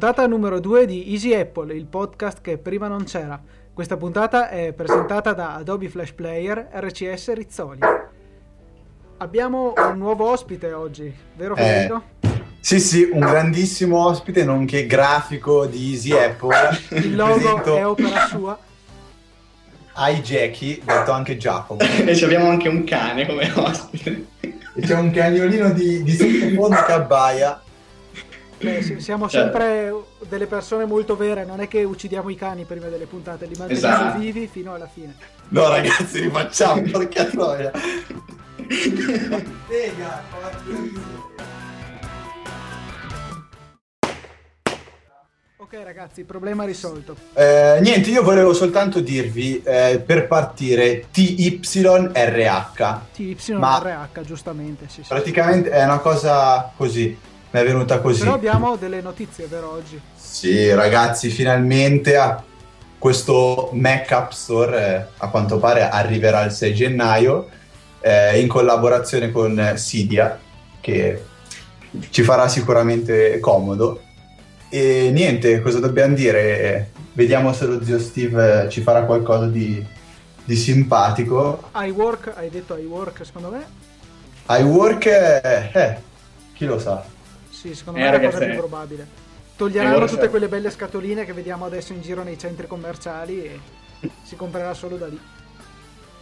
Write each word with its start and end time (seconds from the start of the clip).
puntata 0.00 0.26
numero 0.26 0.60
2 0.60 0.86
di 0.86 1.12
Easy 1.12 1.34
Apple, 1.34 1.74
il 1.74 1.84
podcast 1.84 2.40
che 2.40 2.56
prima 2.56 2.88
non 2.88 3.04
c'era. 3.04 3.38
Questa 3.74 3.98
puntata 3.98 4.48
è 4.48 4.72
presentata 4.72 5.34
da 5.34 5.56
Adobe 5.56 5.90
Flash 5.90 6.12
Player 6.12 6.70
RCS 6.72 7.34
Rizzoli. 7.34 7.80
Abbiamo 9.18 9.74
un 9.76 9.98
nuovo 9.98 10.30
ospite 10.30 10.72
oggi, 10.72 11.14
vero 11.36 11.54
Eh, 11.54 11.62
Federico? 11.62 12.02
Sì, 12.60 12.80
sì, 12.80 13.10
un 13.12 13.20
grandissimo 13.20 14.02
ospite, 14.06 14.42
nonché 14.42 14.86
grafico 14.86 15.66
di 15.66 15.92
Easy 15.92 16.12
Apple. 16.12 16.78
Il 16.96 17.14
logo 17.14 17.62
è 17.76 17.86
opera 17.86 18.26
sua. 18.26 18.58
Ai 19.92 20.22
Jackie, 20.22 20.80
detto 20.82 21.12
anche 21.12 21.36
Giacomo. 21.36 21.78
e 21.78 22.16
ci 22.16 22.24
abbiamo 22.24 22.48
anche 22.48 22.68
un 22.68 22.84
cane 22.84 23.26
come 23.26 23.52
ospite. 23.54 24.28
E 24.40 24.80
c'è 24.80 24.94
un 24.94 25.10
cagnolino 25.10 25.68
di, 25.72 26.02
di 26.02 26.12
sottofondo 26.16 26.84
che 26.86 26.92
abbaia. 26.92 27.62
Siamo 28.98 29.28
Cioè- 29.28 29.42
sempre 29.42 29.92
delle 30.28 30.46
persone 30.46 30.84
molto 30.84 31.16
vere, 31.16 31.44
non 31.44 31.60
è 31.60 31.68
che 31.68 31.82
uccidiamo 31.82 32.28
i 32.28 32.36
cani 32.36 32.64
prima 32.64 32.86
delle 32.88 33.06
puntate, 33.06 33.46
li 33.46 33.54
manteniamo 33.56 33.96
Esatto. 33.96 34.18
vivi 34.18 34.46
fino 34.46 34.74
alla 34.74 34.88
fine. 34.92 35.14
No, 35.48 35.68
ragazzi, 35.68 36.20
rifacciamo, 36.20 36.82
porca 36.92 37.24
troia. 37.24 37.70
Lega, 39.68 40.22
Ok 45.56 45.74
ragazzi, 45.84 46.24
problema 46.24 46.64
risolto. 46.64 47.14
Eh, 47.34 47.78
niente, 47.80 48.10
io 48.10 48.22
volevo 48.22 48.52
soltanto 48.54 49.00
dirvi 49.00 49.62
eh, 49.62 50.02
per 50.04 50.26
partire 50.26 51.06
TYRH. 51.10 52.98
TYRH, 53.14 53.50
Ma- 53.58 54.08
giustamente, 54.22 54.86
sì, 54.88 55.02
sì. 55.02 55.08
Praticamente 55.08 55.70
è 55.70 55.84
una 55.84 55.98
cosa 55.98 56.72
così, 56.76 57.16
mi 57.50 57.60
è 57.60 57.64
venuta 57.64 58.00
così. 58.00 58.20
Però 58.20 58.34
abbiamo 58.34 58.76
delle 58.76 59.00
notizie, 59.00 59.46
vero, 59.46 59.72
oggi? 59.72 60.00
Sì, 60.14 60.72
ragazzi, 60.72 61.30
finalmente 61.30 62.16
a 62.16 62.42
questo 62.98 63.70
Mac 63.72 64.10
App 64.12 64.30
Store 64.30 64.86
eh, 64.86 65.06
a 65.16 65.28
quanto 65.28 65.58
pare 65.58 65.88
arriverà 65.88 66.44
il 66.44 66.52
6 66.52 66.74
gennaio 66.74 67.48
eh, 68.00 68.40
in 68.40 68.46
collaborazione 68.46 69.32
con 69.32 69.72
Cydia 69.74 70.38
che 70.80 71.24
ci 72.10 72.22
farà 72.22 72.48
sicuramente 72.48 73.40
comodo. 73.40 74.02
E 74.68 75.10
niente, 75.12 75.60
cosa 75.60 75.80
dobbiamo 75.80 76.14
dire? 76.14 76.92
Vediamo 77.12 77.52
se 77.52 77.66
lo 77.66 77.82
zio 77.82 77.98
Steve 77.98 78.64
eh, 78.64 78.68
ci 78.68 78.82
farà 78.82 79.02
qualcosa 79.02 79.46
di, 79.46 79.84
di 80.44 80.56
simpatico. 80.56 81.70
iWork, 81.74 82.34
hai 82.36 82.50
detto 82.50 82.76
iWork 82.76 83.24
secondo 83.24 83.50
me? 83.50 83.66
iWork, 84.46 85.06
eh, 85.06 85.70
eh, 85.72 85.96
chi 86.54 86.64
lo 86.66 86.78
sa? 86.78 87.18
Sì, 87.60 87.74
secondo 87.74 87.98
Eh, 87.98 88.02
me 88.02 88.08
è 88.08 88.10
la 88.12 88.16
ragazzi, 88.16 88.32
cosa 88.32 88.44
più 88.46 88.54
eh. 88.54 88.56
probabile. 88.56 89.06
Toglieranno 89.54 89.96
iWork, 89.96 90.10
tutte 90.10 90.24
eh. 90.24 90.30
quelle 90.30 90.48
belle 90.48 90.70
scatoline 90.70 91.26
che 91.26 91.34
vediamo 91.34 91.66
adesso 91.66 91.92
in 91.92 92.00
giro 92.00 92.22
nei 92.22 92.38
centri 92.38 92.66
commerciali 92.66 93.44
e 93.44 93.60
si 94.22 94.34
comprerà 94.34 94.72
solo 94.72 94.96
da 94.96 95.08
lì. 95.08 95.20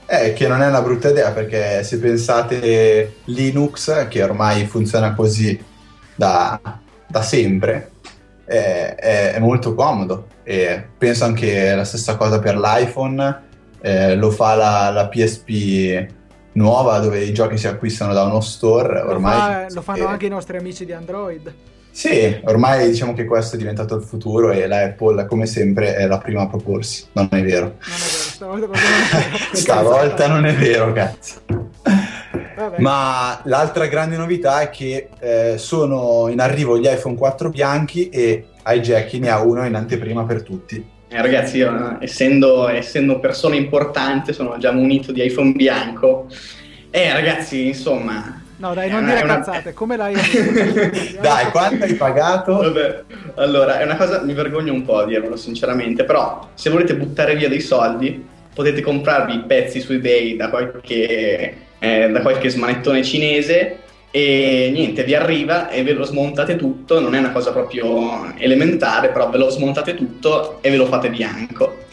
Eh, 0.06 0.32
che 0.32 0.48
non 0.48 0.62
è 0.62 0.66
una 0.66 0.82
brutta 0.82 1.10
idea 1.10 1.30
perché 1.30 1.84
se 1.84 2.00
pensate 2.00 3.18
Linux, 3.26 4.08
che 4.08 4.22
ormai 4.24 4.66
funziona 4.66 5.14
così 5.14 5.62
da, 6.16 6.60
da 7.06 7.22
sempre, 7.22 7.92
eh, 8.46 8.96
è, 8.96 9.34
è 9.34 9.38
molto 9.38 9.74
comodo 9.74 10.26
e 10.42 10.88
penso 10.96 11.24
anche 11.24 11.72
la 11.72 11.84
stessa 11.84 12.16
cosa 12.16 12.40
per 12.40 12.56
l'iPhone, 12.56 13.42
eh, 13.80 14.16
lo 14.16 14.30
fa 14.32 14.54
la, 14.56 14.90
la 14.90 15.06
PSP 15.06 16.16
nuova 16.58 16.98
dove 16.98 17.22
i 17.22 17.32
giochi 17.32 17.56
si 17.56 17.66
acquistano 17.66 18.12
da 18.12 18.24
uno 18.24 18.40
store, 18.40 19.02
Lo, 19.02 19.10
ormai... 19.10 19.38
fa- 19.38 19.66
lo 19.74 19.80
fanno 19.80 20.04
eh, 20.04 20.06
anche 20.06 20.26
i 20.26 20.28
nostri 20.28 20.58
amici 20.58 20.84
di 20.84 20.92
Android. 20.92 21.54
Sì, 21.90 22.40
ormai 22.44 22.88
diciamo 22.88 23.12
che 23.12 23.24
questo 23.24 23.56
è 23.56 23.58
diventato 23.58 23.96
il 23.96 24.02
futuro 24.02 24.52
e 24.52 24.66
la 24.66 24.82
Apple 24.82 25.26
come 25.26 25.46
sempre 25.46 25.96
è 25.96 26.06
la 26.06 26.18
prima 26.18 26.42
a 26.42 26.46
proporsi, 26.46 27.06
non 27.12 27.28
è 27.30 27.42
vero. 27.42 27.76
Non 28.40 28.56
è 28.56 28.60
vero, 28.60 28.72
stavolta 29.52 30.28
non 30.28 30.46
è 30.46 30.54
vero. 30.54 30.92
Cazzo. 30.92 31.40
Vabbè. 32.56 32.80
Ma 32.80 33.40
l'altra 33.44 33.86
grande 33.86 34.16
novità 34.16 34.60
è 34.60 34.70
che 34.70 35.08
eh, 35.18 35.58
sono 35.58 36.28
in 36.28 36.40
arrivo 36.40 36.78
gli 36.78 36.86
iPhone 36.86 37.16
4 37.16 37.50
bianchi 37.50 38.08
e 38.10 38.46
iJackie 38.64 39.18
ne 39.18 39.30
ha 39.30 39.40
uno 39.40 39.64
in 39.64 39.74
anteprima 39.74 40.24
per 40.24 40.42
tutti. 40.42 40.96
Eh, 41.10 41.22
ragazzi, 41.22 41.56
io, 41.58 41.98
eh, 42.00 42.04
essendo, 42.04 42.68
essendo 42.68 43.18
persona 43.18 43.54
importante, 43.54 44.32
sono 44.32 44.56
già 44.58 44.72
munito 44.72 45.10
di 45.12 45.24
iPhone 45.24 45.52
bianco. 45.52 46.26
Eh, 46.90 47.12
ragazzi, 47.12 47.66
insomma. 47.66 48.42
No, 48.56 48.74
dai, 48.74 48.90
non 48.90 49.02
una- 49.04 49.08
dire 49.08 49.20
è 49.20 49.24
una- 49.24 49.36
cazzate, 49.36 49.72
come 49.72 49.96
l'hai... 49.96 50.14
Dai, 51.20 51.46
quanto 51.50 51.84
hai 51.84 51.94
pagato? 51.94 52.56
Vabbè, 52.56 53.02
allora, 53.36 53.78
è 53.80 53.84
una 53.84 53.96
cosa, 53.96 54.22
mi 54.22 54.34
vergogno 54.34 54.72
un 54.72 54.84
po' 54.84 54.98
a 54.98 55.06
dirvelo 55.06 55.36
sinceramente, 55.36 56.04
però 56.04 56.48
se 56.54 56.68
volete 56.68 56.96
buttare 56.96 57.36
via 57.36 57.48
dei 57.48 57.60
soldi, 57.60 58.26
potete 58.52 58.80
comprarvi 58.80 59.34
i 59.34 59.44
pezzi 59.46 59.80
su 59.80 59.92
eBay 59.92 60.34
da 60.36 60.48
qualche, 60.50 61.54
eh, 61.78 62.08
da 62.10 62.20
qualche 62.20 62.48
smanettone 62.48 63.04
cinese 63.04 63.78
e 64.18 64.70
niente, 64.72 65.04
vi 65.04 65.14
arriva 65.14 65.70
e 65.70 65.84
ve 65.84 65.92
lo 65.92 66.04
smontate 66.04 66.56
tutto, 66.56 66.98
non 66.98 67.14
è 67.14 67.18
una 67.18 67.30
cosa 67.30 67.52
proprio 67.52 68.34
elementare, 68.36 69.10
però 69.10 69.30
ve 69.30 69.38
lo 69.38 69.48
smontate 69.48 69.94
tutto 69.94 70.58
e 70.60 70.70
ve 70.70 70.76
lo 70.76 70.86
fate 70.86 71.08
bianco. 71.08 71.84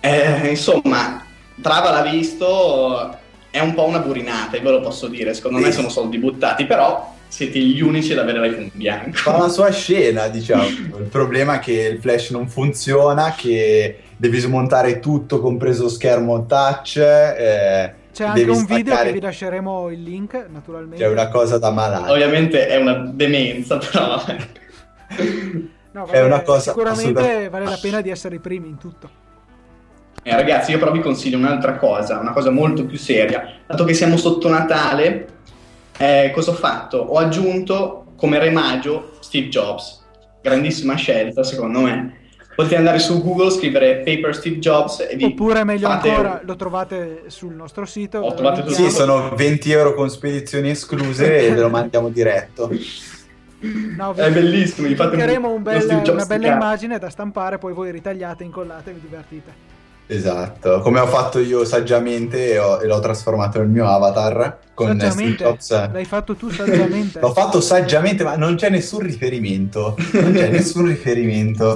Eh, 0.00 0.48
insomma, 0.48 1.24
Trava 1.62 1.90
l'ha 1.90 2.02
visto, 2.02 3.16
è 3.50 3.60
un 3.60 3.72
po' 3.72 3.86
una 3.86 4.00
burinata, 4.00 4.58
ve 4.60 4.70
lo 4.70 4.80
posso 4.80 5.06
dire, 5.06 5.32
secondo 5.32 5.58
me 5.58 5.72
sono 5.72 5.88
soldi 5.88 6.18
buttati, 6.18 6.66
però 6.66 7.14
siete 7.28 7.58
gli 7.58 7.80
unici 7.80 8.12
ad 8.12 8.18
avere 8.18 8.40
l'iPhone 8.40 8.70
bianco. 8.74 9.16
Fa 9.16 9.38
la 9.38 9.48
sua 9.48 9.70
scena, 9.70 10.28
diciamo. 10.28 10.64
Il 10.98 11.08
problema 11.10 11.54
è 11.54 11.58
che 11.60 11.88
il 11.94 12.00
flash 12.00 12.30
non 12.30 12.46
funziona, 12.48 13.34
che 13.34 14.00
devi 14.18 14.38
smontare 14.38 15.00
tutto, 15.00 15.40
compreso 15.40 15.88
schermo 15.88 16.44
touch. 16.44 16.96
eh, 16.98 18.02
C'è 18.14 18.24
anche 18.24 18.42
un 18.44 18.64
video 18.64 18.84
staccare- 18.94 19.08
che 19.08 19.12
vi 19.12 19.20
lasceremo 19.20 19.90
il 19.90 20.02
link, 20.02 20.46
naturalmente. 20.48 20.96
Che 20.96 21.04
è 21.04 21.12
una 21.12 21.28
cosa 21.28 21.58
da 21.58 21.70
malare. 21.72 22.10
Ovviamente 22.12 22.68
è 22.68 22.76
una 22.76 22.94
demenza, 23.12 23.78
però. 23.78 24.22
No, 25.94 26.06
è 26.06 26.24
una 26.24 26.42
cosa 26.42 26.72
Sicuramente 26.72 27.48
vale 27.48 27.66
la 27.66 27.78
pena 27.80 28.00
di 28.00 28.10
essere 28.10 28.34
i 28.34 28.40
primi 28.40 28.66
in 28.66 28.78
tutto. 28.78 29.08
Eh, 30.24 30.34
ragazzi, 30.34 30.72
io 30.72 30.78
però 30.78 30.90
vi 30.90 30.98
consiglio 30.98 31.38
un'altra 31.38 31.76
cosa, 31.76 32.18
una 32.18 32.32
cosa 32.32 32.50
molto 32.50 32.84
più 32.84 32.98
seria. 32.98 33.60
Dato 33.64 33.84
che 33.84 33.94
siamo 33.94 34.16
sotto 34.16 34.48
Natale, 34.48 35.28
eh, 35.96 36.32
cosa 36.34 36.50
ho 36.50 36.54
fatto? 36.54 36.96
Ho 36.96 37.18
aggiunto 37.18 38.06
come 38.16 38.40
remagio 38.40 39.18
Steve 39.20 39.48
Jobs. 39.48 40.04
Grandissima 40.42 40.96
scelta, 40.96 41.44
secondo 41.44 41.80
me. 41.80 42.22
Potete 42.54 42.76
andare 42.76 42.98
su 42.98 43.22
Google, 43.22 43.50
scrivere 43.50 44.02
Paper 44.04 44.34
Steve 44.34 44.58
Jobs 44.58 45.00
e 45.10 45.16
vi 45.16 45.24
Oppure 45.24 45.64
meglio 45.64 45.88
fate- 45.88 46.08
ancora, 46.10 46.40
lo 46.44 46.56
trovate 46.56 47.24
sul 47.26 47.54
nostro 47.54 47.84
sito. 47.84 48.18
Ho 48.18 48.34
trovato 48.34 48.60
tutto. 48.62 48.74
Sì, 48.74 48.90
sono 48.90 49.34
20 49.34 49.70
euro 49.72 49.94
con 49.94 50.08
spedizioni 50.10 50.70
escluse 50.70 51.38
e 51.46 51.52
ve 51.52 51.60
lo 51.60 51.68
mandiamo 51.68 52.08
diretto. 52.10 52.70
No, 53.96 54.12
È 54.14 54.30
bellissimo, 54.30 54.86
fate 54.94 55.16
un- 55.16 55.62
bel- 55.62 56.02
una 56.12 56.26
bella 56.26 56.52
immagine 56.52 56.98
da 56.98 57.08
stampare, 57.08 57.56
poi 57.58 57.72
voi 57.72 57.90
ritagliate, 57.90 58.44
incollate 58.44 58.90
e 58.90 58.92
vi 58.92 59.00
divertite. 59.00 59.72
Esatto, 60.06 60.80
come 60.80 61.00
ho 61.00 61.06
fatto 61.06 61.38
io 61.38 61.64
saggiamente 61.64 62.52
e, 62.52 62.58
ho- 62.58 62.78
e 62.82 62.86
l'ho 62.86 63.00
trasformato 63.00 63.58
nel 63.58 63.68
mio 63.68 63.86
avatar 63.88 64.58
con 64.74 65.00
Steve 65.00 65.34
Jobs. 65.34 65.70
l'hai 65.90 66.04
fatto 66.04 66.34
tu 66.34 66.50
saggiamente. 66.50 67.18
L'ho 67.24 67.32
fatto 67.32 67.62
saggiamente, 67.62 68.22
ma 68.22 68.36
non 68.36 68.54
c'è 68.56 68.68
nessun 68.68 69.00
riferimento. 69.00 69.96
Non 70.12 70.32
c'è 70.34 70.48
nessun 70.50 70.84
riferimento. 70.86 71.74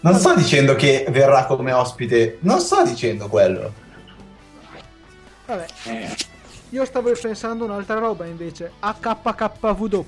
Non 0.00 0.14
sto 0.18 0.34
dicendo 0.34 0.74
che 0.74 1.06
verrà 1.10 1.44
come 1.46 1.72
ospite, 1.72 2.38
non 2.40 2.60
sto 2.60 2.82
dicendo 2.84 3.28
quello. 3.28 3.72
Vabbè, 5.46 5.66
io 6.70 6.84
stavo 6.84 7.12
pensando 7.20 7.64
un'altra 7.64 7.98
roba 7.98 8.24
invece, 8.26 8.72
AKKW, 8.80 10.04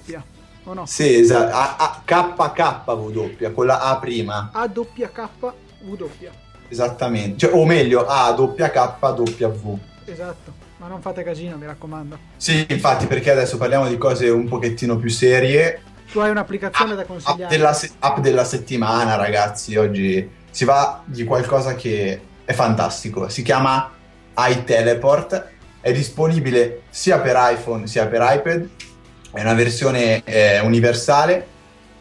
o 0.64 0.72
no? 0.74 0.86
Sì, 0.86 1.14
esatto. 1.14 1.54
A- 1.54 1.76
a- 1.76 2.02
KKW, 2.04 3.52
con 3.52 3.66
la 3.66 3.80
A 3.80 3.98
prima. 3.98 4.50
AWKW, 4.52 6.28
Esattamente. 6.68 7.38
Cioè, 7.38 7.54
o 7.54 7.64
meglio, 7.64 8.06
A 8.06 8.32
doppia 8.32 8.70
K 8.70 8.96
W. 9.00 9.78
esatto, 10.04 10.52
ma 10.78 10.88
non 10.88 11.00
fate 11.00 11.22
casino, 11.22 11.56
mi 11.56 11.64
raccomando. 11.66 12.18
Sì, 12.36 12.66
infatti, 12.68 13.06
perché 13.06 13.30
adesso 13.30 13.56
parliamo 13.56 13.86
di 13.88 13.96
cose 13.96 14.28
un 14.28 14.48
pochettino 14.48 14.96
più 14.96 15.08
serie. 15.08 15.80
Tu 16.10 16.18
hai 16.20 16.30
un'applicazione 16.30 16.94
da 16.94 17.02
App 17.02 17.08
consigliare. 17.08 17.54
della, 17.56 17.72
se- 17.72 17.90
app 17.98 18.18
della 18.18 18.44
settimana, 18.44 19.16
ragazzi. 19.16 19.76
Oggi 19.76 20.28
si 20.50 20.64
va 20.64 21.02
di 21.04 21.24
qualcosa 21.24 21.74
che 21.74 22.20
è 22.44 22.52
fantastico. 22.52 23.28
Si 23.28 23.42
chiama 23.42 23.90
iTeleport. 24.36 25.48
È 25.80 25.92
disponibile 25.92 26.82
sia 26.90 27.20
per 27.20 27.36
iPhone 27.38 27.86
sia 27.86 28.06
per 28.06 28.20
iPad. 28.22 28.68
È 29.32 29.40
una 29.40 29.54
versione 29.54 30.22
eh, 30.24 30.60
universale. 30.60 31.54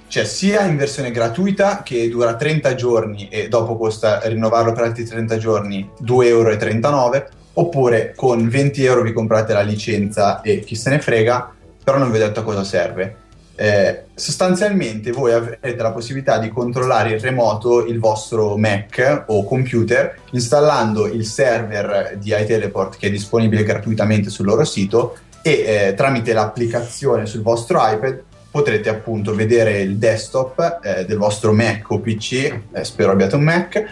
C'è 0.07 0.23
sia 0.23 0.61
in 0.63 0.77
versione 0.77 1.11
gratuita 1.11 1.81
che 1.83 2.07
dura 2.09 2.35
30 2.35 2.75
giorni 2.75 3.27
e 3.29 3.47
dopo 3.47 3.75
costa 3.75 4.21
rinnovarlo 4.23 4.71
per 4.71 4.83
altri 4.85 5.03
30 5.05 5.37
giorni 5.37 5.89
2,39 6.03 6.25
euro. 6.25 7.27
Oppure 7.57 8.13
con 8.15 8.47
20 8.49 8.83
euro 8.85 9.01
vi 9.01 9.13
comprate 9.13 9.53
la 9.53 9.61
licenza 9.61 10.41
e 10.41 10.59
chi 10.59 10.75
se 10.75 10.89
ne 10.89 10.99
frega, 10.99 11.53
però 11.83 11.97
non 11.97 12.11
vi 12.11 12.17
ho 12.17 12.25
detto 12.25 12.41
a 12.41 12.43
cosa 12.43 12.63
serve. 12.63 13.23
Eh, 13.55 14.05
sostanzialmente 14.13 15.11
voi 15.11 15.31
avrete 15.31 15.81
la 15.81 15.91
possibilità 15.91 16.37
di 16.39 16.49
controllare 16.49 17.11
in 17.11 17.19
remoto 17.19 17.85
il 17.85 17.99
vostro 17.99 18.57
Mac 18.57 19.23
o 19.27 19.45
computer 19.45 20.19
installando 20.31 21.07
il 21.07 21.25
server 21.25 22.17
di 22.17 22.33
iTeleport 22.37 22.97
che 22.97 23.07
è 23.07 23.09
disponibile 23.09 23.63
gratuitamente 23.63 24.29
sul 24.29 24.45
loro 24.45 24.65
sito 24.65 25.17
e 25.41 25.51
eh, 25.51 25.93
tramite 25.95 26.33
l'applicazione 26.33 27.25
sul 27.25 27.41
vostro 27.41 27.79
iPad 27.81 28.23
potrete 28.51 28.89
appunto 28.89 29.35
vedere 29.35 29.81
il 29.81 29.97
desktop 29.97 30.79
eh, 30.81 31.05
del 31.05 31.17
vostro 31.17 31.51
Mac 31.51 31.89
o 31.91 31.99
PC, 31.99 32.59
eh, 32.71 32.83
spero 32.85 33.11
abbiate 33.11 33.35
un 33.35 33.43
Mac, 33.43 33.83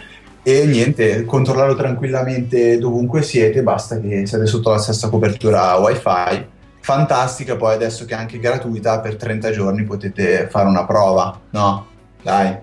e 0.42 0.64
niente, 0.64 1.24
controllarlo 1.24 1.74
tranquillamente 1.74 2.78
dovunque 2.78 3.22
siete, 3.22 3.62
basta 3.62 4.00
che 4.00 4.26
siate 4.26 4.46
sotto 4.46 4.70
la 4.70 4.78
stessa 4.78 5.10
copertura 5.10 5.74
wifi 5.76 6.52
fantastica, 6.84 7.56
poi 7.56 7.72
adesso 7.72 8.04
che 8.04 8.12
è 8.12 8.18
anche 8.18 8.38
gratuita 8.38 9.00
per 9.00 9.16
30 9.16 9.50
giorni 9.52 9.84
potete 9.84 10.48
fare 10.50 10.68
una 10.68 10.84
prova, 10.84 11.40
no? 11.48 11.86
Dai, 12.22 12.54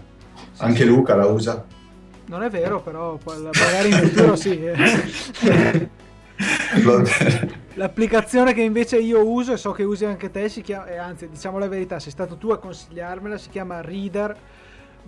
anche 0.58 0.86
Luca 0.86 1.16
la 1.16 1.26
usa. 1.26 1.66
Non 2.28 2.44
è 2.44 2.50
vero, 2.52 2.82
però 2.82 3.18
magari 3.26 3.90
in 3.90 3.98
futuro 3.98 4.36
sì. 4.36 4.62
L'applicazione 7.74 8.54
che 8.54 8.62
invece 8.62 9.00
io 9.00 9.28
uso 9.28 9.54
e 9.54 9.58
so 9.58 9.72
che 9.72 9.82
usi 9.82 10.06
anche 10.06 10.30
te, 10.30 10.50
si 10.50 10.62
chiama, 10.62 10.86
e 10.86 10.98
anzi 10.98 11.28
diciamo 11.28 11.58
la 11.58 11.68
verità, 11.68 12.00
sei 12.00 12.12
stato 12.12 12.36
tu 12.38 12.52
a 12.52 12.60
consigliarmela, 12.60 13.40
si 13.40 13.50
chiama 13.50 13.82
Reader 13.82 14.38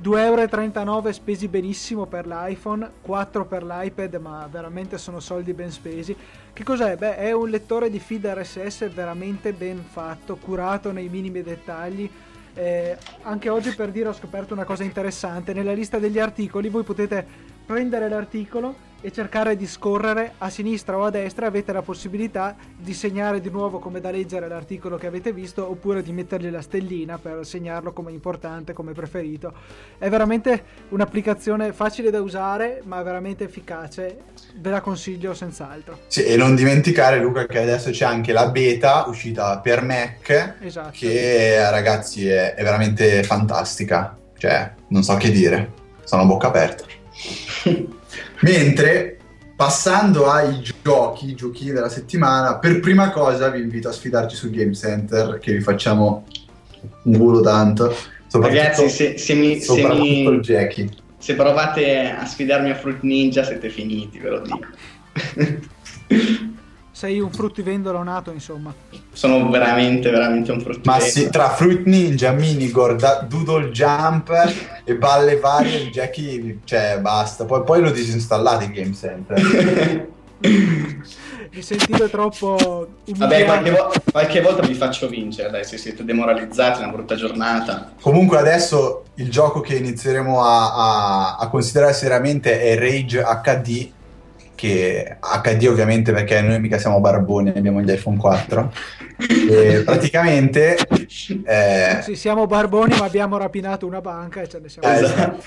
2,39 0.01 0.79
euro 0.87 1.11
spesi 1.11 1.47
benissimo 1.47 2.07
per 2.07 2.25
l'iPhone, 2.25 2.89
4 3.01 3.45
per 3.45 3.63
l'iPad, 3.63 4.15
ma 4.15 4.47
veramente 4.51 4.97
sono 4.97 5.19
soldi 5.19 5.53
ben 5.53 5.71
spesi. 5.71 6.15
Che 6.51 6.63
cos'è? 6.63 6.97
Beh, 6.97 7.17
è 7.17 7.31
un 7.31 7.49
lettore 7.49 7.89
di 7.89 7.99
feed 7.99 8.25
RSS 8.25 8.89
veramente 8.91 9.53
ben 9.53 9.83
fatto, 9.83 10.35
curato 10.37 10.91
nei 10.91 11.09
minimi 11.09 11.43
dettagli. 11.43 12.09
Eh, 12.55 12.97
anche 13.23 13.49
oggi 13.49 13.73
per 13.75 13.91
dire 13.91 14.09
ho 14.09 14.13
scoperto 14.13 14.53
una 14.53 14.65
cosa 14.65 14.83
interessante. 14.83 15.53
Nella 15.53 15.73
lista 15.73 15.99
degli 15.99 16.19
articoli 16.19 16.69
voi 16.69 16.83
potete 16.83 17.25
prendere 17.65 18.09
l'articolo 18.09 18.91
e 19.05 19.11
cercare 19.11 19.57
di 19.57 19.67
scorrere 19.67 20.35
a 20.37 20.49
sinistra 20.49 20.97
o 20.97 21.03
a 21.03 21.09
destra 21.09 21.45
avete 21.45 21.73
la 21.73 21.81
possibilità 21.81 22.55
di 22.77 22.93
segnare 22.93 23.41
di 23.41 23.49
nuovo 23.49 23.79
come 23.79 23.99
da 23.99 24.09
leggere 24.09 24.47
l'articolo 24.47 24.97
che 24.97 25.07
avete 25.07 25.33
visto 25.33 25.69
oppure 25.69 26.01
di 26.01 26.13
mettergli 26.13 26.49
la 26.49 26.61
stellina 26.61 27.17
per 27.17 27.45
segnarlo 27.45 27.91
come 27.91 28.11
importante, 28.11 28.71
come 28.71 28.93
preferito. 28.93 29.53
È 29.97 30.07
veramente 30.07 30.63
un'applicazione 30.89 31.73
facile 31.73 32.11
da 32.11 32.21
usare 32.21 32.81
ma 32.85 33.01
veramente 33.03 33.43
efficace, 33.43 34.19
ve 34.55 34.69
la 34.69 34.79
consiglio 34.79 35.33
senz'altro. 35.33 35.99
Sì, 36.07 36.23
e 36.23 36.37
non 36.37 36.55
dimenticare 36.55 37.19
Luca 37.19 37.45
che 37.45 37.59
adesso 37.59 37.89
c'è 37.89 38.05
anche 38.05 38.31
la 38.31 38.47
beta 38.51 39.03
uscita 39.07 39.59
per 39.59 39.83
Mac 39.83 40.55
esatto. 40.61 40.91
che 40.93 41.69
ragazzi 41.69 42.29
è, 42.29 42.53
è 42.53 42.63
veramente 42.63 43.21
fantastica, 43.23 44.17
cioè 44.37 44.71
non 44.87 45.03
so 45.03 45.17
che 45.17 45.29
dire, 45.29 45.71
sono 46.05 46.21
a 46.21 46.25
bocca 46.25 46.47
aperta. 46.47 46.85
Mentre 48.43 49.17
passando 49.55 50.29
ai 50.29 50.61
giochi, 50.83 51.29
i 51.29 51.35
giochi 51.35 51.71
della 51.71 51.89
settimana, 51.89 52.57
per 52.57 52.79
prima 52.79 53.09
cosa 53.11 53.49
vi 53.49 53.61
invito 53.61 53.87
a 53.87 53.91
sfidarci 53.91 54.35
sul 54.35 54.49
Game 54.49 54.73
Center 54.73 55.39
che 55.39 55.53
vi 55.53 55.61
facciamo 55.61 56.25
un 57.03 57.17
volo 57.17 57.41
tanto. 57.41 57.95
Ragazzi, 58.31 58.89
se, 58.89 59.17
se 59.17 59.33
mi, 59.35 59.59
se, 59.59 59.87
mi 59.87 60.41
se 61.17 61.35
provate 61.35 62.09
a 62.09 62.25
sfidarmi 62.25 62.71
a 62.71 62.75
Fruit 62.75 63.01
Ninja 63.01 63.43
siete 63.43 63.69
finiti, 63.69 64.19
ve 64.19 64.29
lo 64.29 64.41
dico. 64.41 64.67
sei 67.03 67.19
un 67.19 67.31
fruttivendolo 67.31 68.01
nato, 68.01 68.31
insomma. 68.31 68.73
Sono 69.11 69.49
veramente, 69.49 70.09
veramente 70.09 70.53
un 70.53 70.61
fruttivendolo. 70.61 70.97
Ma 70.97 70.99
sì, 71.01 71.29
tra 71.29 71.49
Fruit 71.49 71.85
Ninja, 71.85 72.31
Minigore, 72.31 72.95
Doodle 73.27 73.71
Jump 73.71 74.31
e 74.85 74.95
balle 74.95 75.37
varie, 75.37 75.89
Jackie, 75.89 76.59
cioè 76.63 76.99
basta. 77.01 77.43
Poi, 77.43 77.63
poi 77.63 77.81
lo 77.81 77.91
disinstallate 77.91 78.63
il 78.63 78.71
Game 78.71 78.93
Center. 78.93 80.07
mi 81.51 81.61
sentite 81.61 82.09
troppo 82.09 82.87
Vabbè, 83.05 83.43
qualche, 83.43 83.71
vo- 83.71 83.91
qualche, 84.09 84.39
volta 84.39 84.65
vi 84.65 84.73
faccio 84.73 85.09
vincere, 85.09 85.49
dai, 85.49 85.65
se 85.65 85.77
siete 85.77 86.05
demoralizzati, 86.05 86.81
una 86.81 86.91
brutta 86.91 87.15
giornata. 87.15 87.91
Comunque 87.99 88.37
adesso 88.37 89.03
il 89.15 89.29
gioco 89.29 89.59
che 89.59 89.75
inizieremo 89.75 90.41
a, 90.41 90.73
a, 90.73 91.35
a 91.35 91.49
considerare 91.49 91.91
seriamente 91.91 92.61
è 92.61 92.77
Rage 92.77 93.21
HD 93.43 93.91
che 94.55 95.17
HD 95.19 95.67
ovviamente 95.67 96.11
perché 96.11 96.41
noi 96.41 96.59
mica 96.59 96.77
siamo 96.77 96.99
barboni, 96.99 97.53
abbiamo 97.55 97.81
gli 97.81 97.91
iPhone 97.91 98.17
4 98.17 98.73
e 99.49 99.81
praticamente 99.83 100.77
eh... 101.45 101.99
sì, 102.01 102.15
siamo 102.15 102.45
barboni 102.45 102.97
ma 102.97 103.05
abbiamo 103.05 103.37
rapinato 103.37 103.85
una 103.85 104.01
banca 104.01 104.41
e 104.41 104.47
ce 104.47 104.59
ne 104.59 104.69
siamo 104.69 104.87
esatto. 104.87 105.43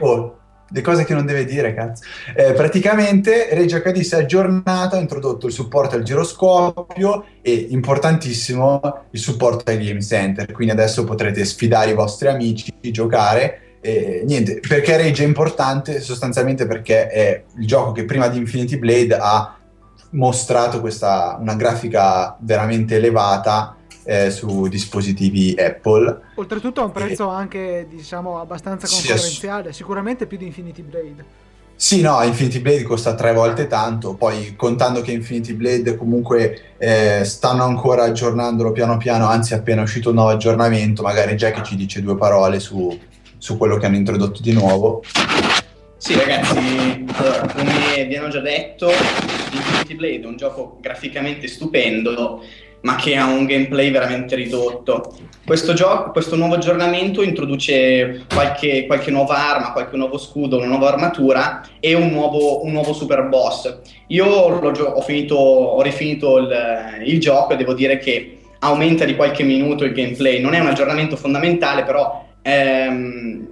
oh, 0.00 0.36
le 0.72 0.80
cose 0.80 1.04
che 1.04 1.14
non 1.14 1.26
deve 1.26 1.44
dire 1.44 1.74
cazzo. 1.74 2.04
Eh, 2.34 2.52
praticamente 2.52 3.48
Reggio 3.52 3.80
HD 3.80 4.00
si 4.00 4.14
è 4.14 4.18
aggiornato 4.18 4.96
ha 4.96 4.98
introdotto 4.98 5.46
il 5.46 5.52
supporto 5.52 5.96
al 5.96 6.02
giroscopio 6.02 7.26
e 7.42 7.66
importantissimo 7.70 8.80
il 9.10 9.20
supporto 9.20 9.70
ai 9.70 9.84
game 9.84 10.00
center. 10.00 10.50
Quindi 10.50 10.72
adesso 10.72 11.04
potrete 11.04 11.44
sfidare 11.44 11.90
i 11.90 11.94
vostri 11.94 12.28
amici 12.28 12.72
giocare 12.80 13.61
e, 13.82 14.22
niente, 14.24 14.60
perché 14.60 14.96
Rage 14.96 15.24
è 15.24 15.26
importante? 15.26 16.00
Sostanzialmente 16.00 16.66
perché 16.66 17.08
è 17.08 17.42
il 17.58 17.66
gioco 17.66 17.90
che 17.90 18.04
prima 18.04 18.28
di 18.28 18.38
Infinity 18.38 18.78
Blade 18.78 19.16
ha 19.20 19.56
mostrato 20.10 20.80
questa, 20.80 21.36
una 21.40 21.56
grafica 21.56 22.36
veramente 22.38 22.96
elevata 22.96 23.76
eh, 24.04 24.30
su 24.30 24.68
dispositivi 24.68 25.56
Apple. 25.58 26.20
Oltretutto 26.36 26.80
a 26.80 26.84
un 26.84 26.92
prezzo 26.92 27.28
e... 27.28 27.34
anche, 27.34 27.86
diciamo, 27.90 28.40
abbastanza 28.40 28.86
concorrenziale, 28.86 29.72
sì, 29.72 29.78
sicuramente 29.78 30.26
più 30.26 30.38
di 30.38 30.46
Infinity 30.46 30.82
Blade. 30.82 31.24
Sì, 31.74 32.00
no, 32.00 32.22
Infinity 32.22 32.60
Blade 32.60 32.84
costa 32.84 33.14
tre 33.16 33.32
volte 33.32 33.66
tanto, 33.66 34.14
poi 34.14 34.54
contando 34.54 35.00
che 35.00 35.10
Infinity 35.10 35.54
Blade 35.54 35.96
comunque 35.96 36.76
eh, 36.78 37.22
stanno 37.24 37.64
ancora 37.64 38.04
aggiornandolo 38.04 38.70
piano 38.70 38.96
piano, 38.98 39.26
anzi 39.26 39.54
appena 39.54 39.80
è 39.80 39.84
uscito 39.84 40.10
un 40.10 40.14
nuovo 40.14 40.30
aggiornamento, 40.30 41.02
magari 41.02 41.36
già 41.36 41.50
che 41.50 41.64
ci 41.64 41.74
dice 41.74 42.00
due 42.00 42.16
parole 42.16 42.60
su, 42.60 42.96
su 43.42 43.58
quello 43.58 43.76
che 43.76 43.86
hanno 43.86 43.96
introdotto 43.96 44.40
di 44.40 44.52
nuovo. 44.52 45.02
Sì, 45.96 46.14
ragazzi, 46.14 47.04
allora, 47.12 47.52
come 47.52 48.06
vi 48.06 48.16
hanno 48.16 48.28
già 48.28 48.38
detto, 48.38 48.88
Infinity 48.88 49.94
Blade 49.96 50.22
è 50.22 50.26
un 50.26 50.36
gioco 50.36 50.78
graficamente 50.80 51.48
stupendo, 51.48 52.40
ma 52.82 52.94
che 52.94 53.16
ha 53.16 53.26
un 53.26 53.44
gameplay 53.46 53.90
veramente 53.90 54.36
ridotto. 54.36 55.16
Questo, 55.44 55.72
gioco, 55.72 56.12
questo 56.12 56.36
nuovo 56.36 56.54
aggiornamento 56.54 57.20
introduce 57.20 58.26
qualche, 58.32 58.86
qualche, 58.86 59.10
nuova 59.10 59.36
arma, 59.36 59.72
qualche 59.72 59.96
nuovo 59.96 60.18
scudo, 60.18 60.58
una 60.58 60.66
nuova 60.66 60.90
armatura 60.90 61.66
e 61.80 61.94
un 61.94 62.10
nuovo, 62.10 62.64
un 62.64 62.70
nuovo 62.70 62.92
super 62.92 63.24
boss. 63.24 63.80
Io 64.08 64.24
ho, 64.24 65.00
finito, 65.00 65.34
ho 65.34 65.82
rifinito 65.82 66.38
il, 66.38 67.02
il 67.06 67.18
gioco 67.18 67.54
e 67.54 67.56
devo 67.56 67.74
dire 67.74 67.98
che 67.98 68.38
aumenta 68.60 69.04
di 69.04 69.16
qualche 69.16 69.42
minuto 69.42 69.82
il 69.82 69.92
gameplay. 69.92 70.40
Non 70.40 70.54
è 70.54 70.60
un 70.60 70.68
aggiornamento 70.68 71.16
fondamentale, 71.16 71.82
però 71.82 72.30
ehm, 72.42 73.48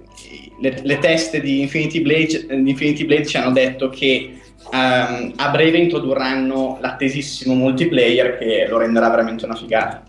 le, 0.59 0.79
le, 0.83 0.99
teste 0.99 1.41
di 1.41 1.61
Infinity 1.61 2.01
Blade, 2.01 2.45
di 2.47 2.69
Infinity 2.69 3.05
Blade, 3.05 3.25
ci 3.25 3.37
hanno 3.37 3.51
detto 3.51 3.89
che 3.89 4.39
ehm, 4.71 5.33
a 5.35 5.49
breve 5.49 5.77
introdurranno 5.77 6.77
l'attesissimo 6.79 7.55
multiplayer 7.55 8.37
che 8.37 8.67
lo 8.67 8.77
renderà 8.77 9.09
veramente 9.09 9.45
una 9.45 9.55
figata. 9.55 10.03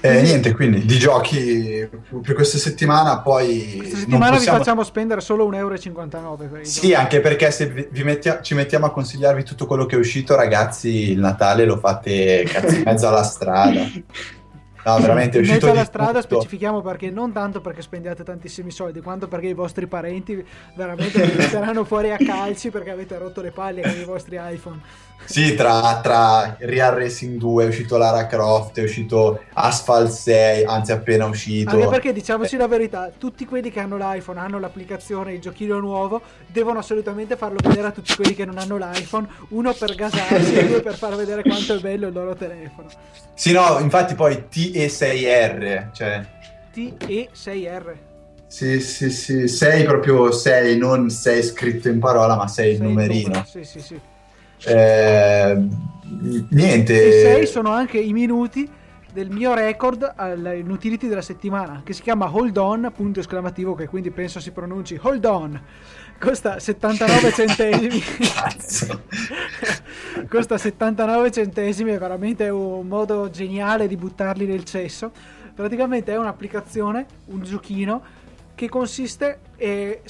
Eh, 0.00 0.22
niente, 0.22 0.54
quindi 0.54 0.84
di 0.84 0.96
giochi 0.96 1.88
per 2.22 2.34
questa 2.34 2.58
settimana 2.58 3.20
poi... 3.20 3.74
Questa 3.78 3.96
settimana 3.96 4.36
possiamo... 4.36 4.58
vi 4.58 4.64
facciamo 4.64 4.84
spendere 4.84 5.20
solo 5.20 5.50
1,59 5.50 5.56
euro 5.56 6.36
per 6.36 6.66
Sì, 6.66 6.80
giochi. 6.80 6.94
anche 6.94 7.20
perché 7.20 7.50
se 7.50 7.88
vi 7.90 8.04
mettia... 8.04 8.40
ci 8.40 8.54
mettiamo 8.54 8.86
a 8.86 8.92
consigliarvi 8.92 9.42
tutto 9.42 9.66
quello 9.66 9.86
che 9.86 9.96
è 9.96 9.98
uscito, 9.98 10.36
ragazzi, 10.36 11.10
il 11.10 11.18
Natale 11.18 11.64
lo 11.64 11.78
fate 11.78 12.44
cazzo 12.46 12.76
in 12.76 12.82
mezzo 12.84 13.08
alla 13.08 13.24
strada. 13.24 13.90
No, 14.84 14.98
veramente 14.98 15.38
è 15.38 15.40
uscito 15.40 15.58
in 15.58 15.64
mezzo 15.64 15.70
alla 15.70 15.84
strada 15.84 16.22
tutto. 16.22 16.36
specifichiamo 16.36 16.80
perché 16.80 17.10
non 17.10 17.32
tanto 17.32 17.60
perché 17.60 17.82
spendiate 17.82 18.22
tantissimi 18.22 18.70
soldi, 18.70 19.00
quanto 19.00 19.28
perché 19.28 19.48
i 19.48 19.54
vostri 19.54 19.86
parenti 19.86 20.44
veramente 20.74 21.20
vi 21.26 21.36
metteranno 21.36 21.84
fuori 21.84 22.10
a 22.10 22.16
calci 22.16 22.70
perché 22.70 22.90
avete 22.90 23.18
rotto 23.18 23.40
le 23.40 23.50
palle 23.50 23.82
con 23.82 23.98
i 23.98 24.04
vostri 24.04 24.38
iPhone. 24.40 24.80
Sì, 25.24 25.54
tra, 25.54 26.00
tra 26.02 26.56
Real 26.58 26.94
Racing 26.94 27.38
2 27.38 27.64
è 27.64 27.66
uscito 27.68 27.98
Lara 27.98 28.26
Croft, 28.26 28.78
è 28.78 28.82
uscito 28.82 29.42
Asphalt 29.52 30.10
6, 30.10 30.64
anzi 30.64 30.92
appena 30.92 31.26
uscito. 31.26 31.70
Anche 31.70 31.86
perché 31.86 32.12
diciamoci 32.12 32.56
la 32.56 32.66
verità, 32.66 33.10
tutti 33.16 33.44
quelli 33.44 33.70
che 33.70 33.80
hanno 33.80 33.96
l'iPhone, 33.96 34.40
hanno 34.40 34.58
l'applicazione, 34.58 35.34
il 35.34 35.40
giochino 35.40 35.78
nuovo, 35.80 36.22
devono 36.46 36.78
assolutamente 36.78 37.36
farlo 37.36 37.58
vedere 37.62 37.88
a 37.88 37.90
tutti 37.90 38.14
quelli 38.14 38.34
che 38.34 38.46
non 38.46 38.56
hanno 38.56 38.78
l'iPhone, 38.78 39.28
uno 39.50 39.74
per 39.74 39.94
gasarsi 39.94 40.54
e 40.54 40.66
due 40.66 40.80
per 40.80 40.96
far 40.96 41.14
vedere 41.14 41.42
quanto 41.42 41.74
è 41.74 41.78
bello 41.78 42.06
il 42.06 42.14
loro 42.14 42.34
telefono. 42.34 42.88
Sì, 43.34 43.52
no, 43.52 43.78
infatti 43.80 44.14
poi 44.14 44.44
TE6R, 44.50 45.92
cioè... 45.92 46.26
TE6R. 46.74 47.94
Sì, 48.46 48.80
sì, 48.80 49.10
sì, 49.10 49.46
6 49.46 49.84
proprio 49.84 50.32
6, 50.32 50.78
non 50.78 51.10
6 51.10 51.42
scritto 51.42 51.88
in 51.88 51.98
parola, 51.98 52.34
ma 52.34 52.48
6 52.48 52.72
il 52.72 52.82
numerino. 52.82 53.44
Sì, 53.46 53.62
sì, 53.62 53.80
sì. 53.80 54.00
Eh, 54.64 55.68
niente. 56.50 57.08
E 57.08 57.34
6 57.36 57.46
sono 57.46 57.70
anche 57.70 57.98
i 57.98 58.12
minuti 58.12 58.68
del 59.12 59.30
mio 59.30 59.54
record 59.54 60.12
all'utility 60.14 61.08
della 61.08 61.22
settimana 61.22 61.80
che 61.84 61.92
si 61.92 62.02
chiama 62.02 62.32
Hold 62.32 62.56
On, 62.56 62.92
punto 62.94 63.20
esclamativo 63.20 63.74
che 63.74 63.88
quindi 63.88 64.10
penso 64.10 64.40
si 64.40 64.50
pronunci 64.50 64.98
Hold 65.00 65.24
On. 65.24 65.60
Costa 66.18 66.58
79 66.58 67.32
centesimi. 67.32 68.02
Costa 70.28 70.58
79 70.58 71.30
centesimi, 71.30 71.92
è 71.92 71.98
veramente 71.98 72.48
un 72.48 72.88
modo 72.88 73.30
geniale 73.30 73.86
di 73.86 73.96
buttarli 73.96 74.44
nel 74.44 74.64
cesso. 74.64 75.12
Praticamente 75.54 76.12
è 76.12 76.18
un'applicazione, 76.18 77.06
un 77.26 77.42
giochino 77.42 78.02
che 78.54 78.68
consiste 78.68 79.38
eh, 79.56 80.02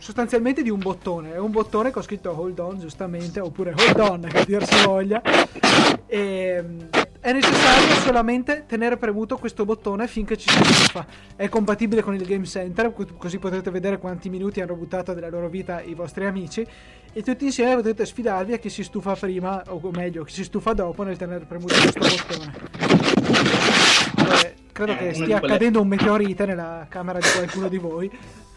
sostanzialmente 0.00 0.62
di 0.62 0.70
un 0.70 0.80
bottone. 0.80 1.34
È 1.34 1.38
un 1.38 1.50
bottone 1.50 1.92
che 1.92 1.98
ho 1.98 2.02
scritto 2.02 2.34
hold 2.36 2.58
on 2.58 2.80
giustamente, 2.80 3.38
oppure 3.38 3.74
hold 3.76 4.00
on 4.00 4.26
che 4.28 4.44
dir 4.46 4.66
si 4.66 4.84
voglia. 4.84 5.22
E, 6.06 6.64
è 7.20 7.32
necessario 7.32 7.94
solamente 7.96 8.64
tenere 8.66 8.96
premuto 8.96 9.36
questo 9.36 9.66
bottone 9.66 10.08
finché 10.08 10.36
ci 10.36 10.48
si 10.48 10.64
stufa. 10.64 11.06
È 11.36 11.48
compatibile 11.48 12.02
con 12.02 12.14
il 12.14 12.24
Game 12.24 12.46
Center, 12.46 12.92
così 13.16 13.38
potete 13.38 13.70
vedere 13.70 13.98
quanti 13.98 14.30
minuti 14.30 14.60
hanno 14.60 14.74
buttato 14.74 15.12
della 15.12 15.28
loro 15.28 15.48
vita 15.48 15.82
i 15.82 15.94
vostri 15.94 16.24
amici. 16.24 16.66
E 17.12 17.22
tutti 17.22 17.44
insieme 17.44 17.74
potete 17.74 18.06
sfidarvi 18.06 18.54
a 18.54 18.58
chi 18.58 18.70
si 18.70 18.82
stufa 18.82 19.14
prima, 19.14 19.62
o 19.68 19.80
meglio, 19.92 20.24
chi 20.24 20.32
si 20.32 20.44
stufa 20.44 20.72
dopo 20.72 21.02
nel 21.02 21.16
tenere 21.18 21.44
premuto 21.44 21.74
questo 21.74 22.00
bottone. 22.00 22.54
Eh, 24.42 24.54
credo 24.72 24.96
che 24.96 25.12
stia 25.12 25.36
accadendo 25.36 25.80
un 25.80 25.88
meteorite 25.88 26.46
nella 26.46 26.86
camera 26.88 27.18
di 27.18 27.26
qualcuno 27.34 27.68
di 27.68 27.78
voi 27.78 28.10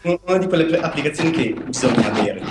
una 0.04 0.38
di 0.38 0.46
quelle 0.46 0.78
applicazioni 0.78 1.30
che 1.30 1.54
bisogna 1.64 2.12
avere. 2.12 2.42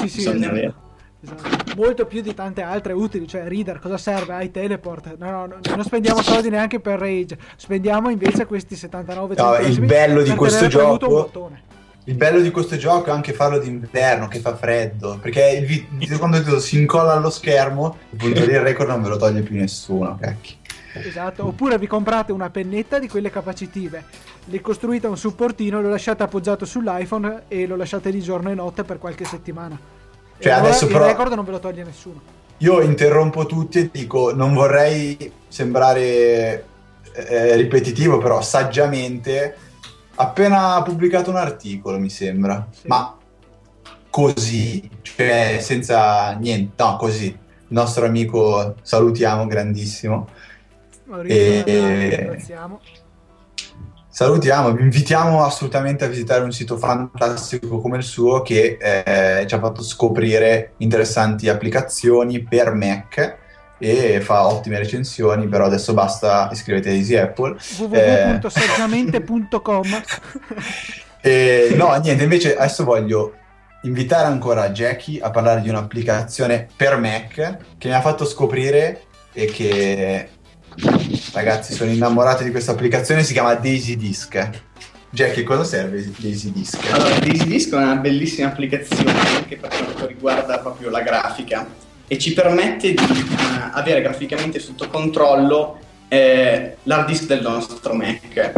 Sì, 0.00 0.08
sì, 0.08 0.16
bisogna 0.16 0.36
esatto. 0.36 0.50
avere. 0.50 0.74
Esatto. 1.20 1.74
Molto 1.76 2.06
più 2.06 2.20
di 2.20 2.32
tante 2.34 2.62
altre 2.62 2.92
utili, 2.92 3.26
cioè 3.26 3.48
Reader, 3.48 3.80
cosa 3.80 3.98
serve? 3.98 4.34
Hai 4.34 4.50
teleport. 4.50 5.16
No, 5.16 5.30
no, 5.30 5.46
no, 5.46 5.56
non 5.74 5.84
spendiamo 5.84 6.22
soldi 6.22 6.48
neanche 6.48 6.80
per 6.80 6.98
Rage, 6.98 7.36
spendiamo 7.56 8.10
invece 8.10 8.46
questi 8.46 8.76
79 8.76 9.34
no, 9.36 9.56
il 9.56 9.80
bello 9.80 10.22
di 10.22 10.34
questo 10.34 10.68
gioco 10.68 11.66
il 12.08 12.14
bello 12.14 12.40
di 12.40 12.50
questo 12.50 12.78
gioco 12.78 13.10
è 13.10 13.12
anche 13.12 13.34
farlo 13.34 13.58
d'inverno 13.58 14.28
che 14.28 14.40
fa 14.40 14.56
freddo 14.56 15.18
perché 15.20 15.60
il 15.60 15.86
video 15.90 16.18
quando 16.18 16.58
si 16.58 16.80
incolla 16.80 17.12
allo 17.12 17.28
schermo 17.28 17.98
il 18.10 18.16
punto 18.16 18.46
del 18.46 18.60
record 18.60 18.88
non 18.88 19.02
ve 19.02 19.08
lo 19.10 19.18
toglie 19.18 19.42
più 19.42 19.54
nessuno 19.56 20.16
cacchi. 20.18 20.56
esatto 20.94 21.46
oppure 21.46 21.78
vi 21.78 21.86
comprate 21.86 22.32
una 22.32 22.48
pennetta 22.48 22.98
di 22.98 23.08
quelle 23.08 23.30
capacitive 23.30 24.04
le 24.50 24.60
costruite 24.60 25.06
un 25.06 25.16
supportino, 25.16 25.80
lo 25.80 25.90
lasciate 25.90 26.22
appoggiato 26.22 26.64
sull'iPhone 26.64 27.44
e 27.48 27.66
lo 27.66 27.76
lasciate 27.76 28.10
di 28.10 28.20
giorno 28.20 28.50
e 28.50 28.54
notte 28.54 28.82
per 28.84 28.98
qualche 28.98 29.24
settimana. 29.24 29.78
Cioè, 30.38 30.52
allora 30.52 30.68
adesso 30.68 30.86
il 30.86 30.92
però... 30.92 31.06
record 31.06 31.32
non 31.32 31.44
ve 31.44 31.50
lo 31.50 31.58
toglie 31.58 31.84
nessuno. 31.84 32.20
Io 32.58 32.80
interrompo 32.80 33.46
tutti 33.46 33.78
e 33.78 33.90
dico, 33.92 34.34
non 34.34 34.54
vorrei 34.54 35.32
sembrare 35.46 36.64
eh, 37.12 37.56
ripetitivo, 37.56 38.18
però 38.18 38.40
saggiamente, 38.40 39.56
appena 40.16 40.82
pubblicato 40.82 41.30
un 41.30 41.36
articolo, 41.36 41.98
mi 41.98 42.10
sembra, 42.10 42.66
sì. 42.70 42.86
ma 42.88 43.16
così, 44.10 44.88
cioè 45.02 45.58
senza 45.60 46.32
niente, 46.32 46.82
no, 46.82 46.96
così. 46.96 47.26
Il 47.26 47.74
nostro 47.74 48.06
amico 48.06 48.76
salutiamo, 48.80 49.46
grandissimo. 49.46 50.28
Maurizio, 51.04 51.64
e... 51.66 52.16
ringraziamo 52.16 52.80
salutiamo, 54.18 54.72
vi 54.72 54.82
invitiamo 54.82 55.44
assolutamente 55.44 56.04
a 56.04 56.08
visitare 56.08 56.42
un 56.42 56.50
sito 56.50 56.76
fantastico 56.76 57.80
come 57.80 57.98
il 57.98 58.02
suo 58.02 58.42
che 58.42 58.76
eh, 58.80 59.46
ci 59.46 59.54
ha 59.54 59.60
fatto 59.60 59.80
scoprire 59.80 60.72
interessanti 60.78 61.48
applicazioni 61.48 62.42
per 62.42 62.74
Mac 62.74 63.36
e 63.78 64.20
fa 64.20 64.48
ottime 64.48 64.78
recensioni, 64.78 65.46
però 65.46 65.66
adesso 65.66 65.94
basta 65.94 66.48
iscrivetevi 66.50 66.96
a 66.96 66.98
Easy 66.98 67.14
Apple. 67.14 67.58
www.saggiamente.com 67.78 69.84
eh, 71.22 71.72
No, 71.76 71.94
niente, 72.02 72.24
invece 72.24 72.56
adesso 72.56 72.82
voglio 72.82 73.34
invitare 73.82 74.26
ancora 74.26 74.70
Jackie 74.70 75.20
a 75.20 75.30
parlare 75.30 75.60
di 75.60 75.68
un'applicazione 75.68 76.66
per 76.74 76.98
Mac 76.98 77.58
che 77.78 77.86
mi 77.86 77.94
ha 77.94 78.00
fatto 78.00 78.24
scoprire 78.24 79.02
e 79.32 79.44
che 79.44 80.28
Ragazzi, 81.32 81.74
sono 81.74 81.90
innamorato 81.90 82.42
di 82.42 82.50
questa 82.50 82.72
applicazione, 82.72 83.24
si 83.24 83.32
chiama 83.32 83.54
Daisy 83.54 83.96
Disk. 83.96 84.50
Jackie, 85.10 85.42
cosa 85.42 85.64
serve 85.64 86.08
Daisy 86.18 86.52
Disk? 86.52 86.78
Allora, 86.92 87.18
Daisy 87.18 87.46
Disk 87.46 87.72
è 87.72 87.76
una 87.76 87.96
bellissima 87.96 88.48
applicazione 88.48 89.12
anche 89.12 89.56
per 89.56 89.70
quanto 89.70 90.06
riguarda 90.06 90.58
proprio 90.58 90.90
la 90.90 91.00
grafica 91.00 91.66
e 92.06 92.18
ci 92.18 92.32
permette 92.32 92.94
di 92.94 93.02
uh, 93.02 93.70
avere 93.72 94.00
graficamente 94.02 94.58
sotto 94.58 94.88
controllo 94.88 95.78
eh, 96.08 96.76
l'hard 96.84 97.06
disk 97.06 97.26
del 97.26 97.42
nostro 97.42 97.94
Mac. 97.94 98.52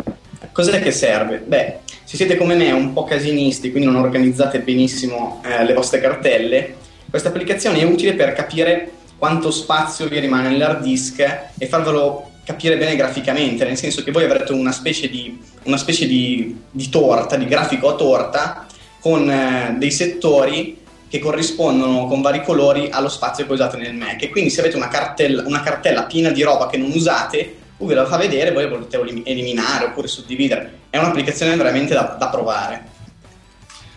Cos'è 0.52 0.80
che 0.80 0.92
serve? 0.92 1.38
Beh, 1.38 1.78
se 2.04 2.16
siete 2.16 2.36
come 2.36 2.54
me 2.54 2.70
un 2.70 2.92
po' 2.92 3.04
casinisti, 3.04 3.70
quindi 3.70 3.90
non 3.90 4.00
organizzate 4.00 4.60
benissimo 4.60 5.42
eh, 5.44 5.64
le 5.64 5.74
vostre 5.74 6.00
cartelle, 6.00 6.76
questa 7.08 7.28
applicazione 7.28 7.80
è 7.80 7.84
utile 7.84 8.14
per 8.14 8.32
capire 8.32 8.92
quanto 9.20 9.50
spazio 9.50 10.08
vi 10.08 10.18
rimane 10.18 10.48
nell'hard 10.48 10.80
disk 10.80 11.20
e 11.58 11.66
farvelo 11.66 12.30
capire 12.42 12.78
bene 12.78 12.96
graficamente, 12.96 13.66
nel 13.66 13.76
senso 13.76 14.02
che 14.02 14.10
voi 14.10 14.24
avrete 14.24 14.52
una 14.52 14.72
specie 14.72 15.10
di, 15.10 15.38
una 15.64 15.76
specie 15.76 16.06
di, 16.06 16.58
di 16.70 16.88
torta, 16.88 17.36
di 17.36 17.44
grafico 17.44 17.90
a 17.90 17.96
torta, 17.96 18.66
con 18.98 19.30
eh, 19.30 19.74
dei 19.76 19.90
settori 19.90 20.78
che 21.06 21.18
corrispondono 21.18 22.06
con 22.06 22.22
vari 22.22 22.42
colori 22.42 22.88
allo 22.90 23.10
spazio 23.10 23.44
che 23.44 23.52
usate 23.52 23.76
nel 23.76 23.94
Mac. 23.94 24.22
E 24.22 24.30
quindi 24.30 24.48
se 24.48 24.60
avete 24.60 24.76
una 24.76 24.88
cartella, 24.88 25.42
una 25.46 25.60
cartella 25.60 26.04
piena 26.04 26.30
di 26.30 26.42
roba 26.42 26.68
che 26.68 26.78
non 26.78 26.90
usate, 26.90 27.56
lui 27.76 27.88
ve 27.88 27.94
la 27.96 28.06
fa 28.06 28.16
vedere, 28.16 28.52
voi 28.52 28.62
la 28.62 28.70
volete 28.70 28.98
eliminare 29.24 29.84
oppure 29.84 30.08
suddividere. 30.08 30.78
È 30.88 30.96
un'applicazione 30.96 31.56
veramente 31.56 31.92
da, 31.92 32.16
da 32.18 32.28
provare. 32.28 32.84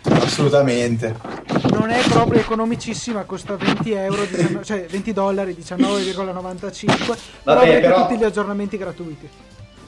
Assolutamente. 0.10 1.16
Non 1.72 1.90
è 1.90 2.02
proprio 2.10 2.40
economicissima, 2.40 3.24
costa 3.24 3.56
20 3.56 3.92
euro, 3.92 4.26
19, 4.26 4.64
cioè 4.66 4.86
20 4.90 5.14
dollari, 5.14 5.56
19,95. 5.60 7.18
Vabbè, 7.44 7.80
però, 7.80 8.08
tutti 8.08 8.20
gli 8.20 8.24
aggiornamenti 8.24 8.78
gratuiti. 8.78 9.30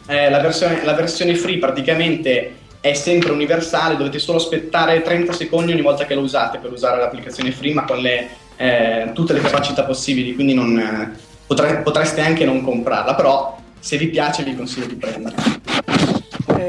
Eh, 0.08 0.30
la, 0.30 0.40
versione, 0.40 0.84
la 0.84 0.94
versione 0.94 1.36
free 1.36 1.58
praticamente 1.58 2.54
è 2.80 2.94
sempre 2.94 3.32
universale, 3.32 3.98
dovete 3.98 4.20
solo 4.20 4.38
aspettare 4.38 5.02
30 5.02 5.34
secondi 5.34 5.72
ogni 5.72 5.82
volta 5.82 6.06
che 6.06 6.14
lo 6.14 6.22
usate 6.22 6.60
per 6.60 6.72
usare 6.72 7.00
l'applicazione 7.00 7.52
free, 7.52 7.74
ma 7.74 7.84
con 7.84 7.98
le, 7.98 8.30
eh, 8.56 9.10
tutte 9.14 9.34
le 9.34 9.42
capacità 9.42 9.84
possibili, 9.84 10.36
quindi 10.36 10.54
non, 10.54 10.78
eh, 10.78 11.20
potre, 11.48 11.78
potreste 11.78 12.22
anche 12.22 12.46
non 12.46 12.62
comprarla, 12.62 13.16
però 13.16 13.58
se 13.80 13.98
vi 13.98 14.08
piace 14.08 14.44
vi 14.44 14.56
consiglio 14.56 14.86
di 14.86 14.96
prenderla 14.96 15.75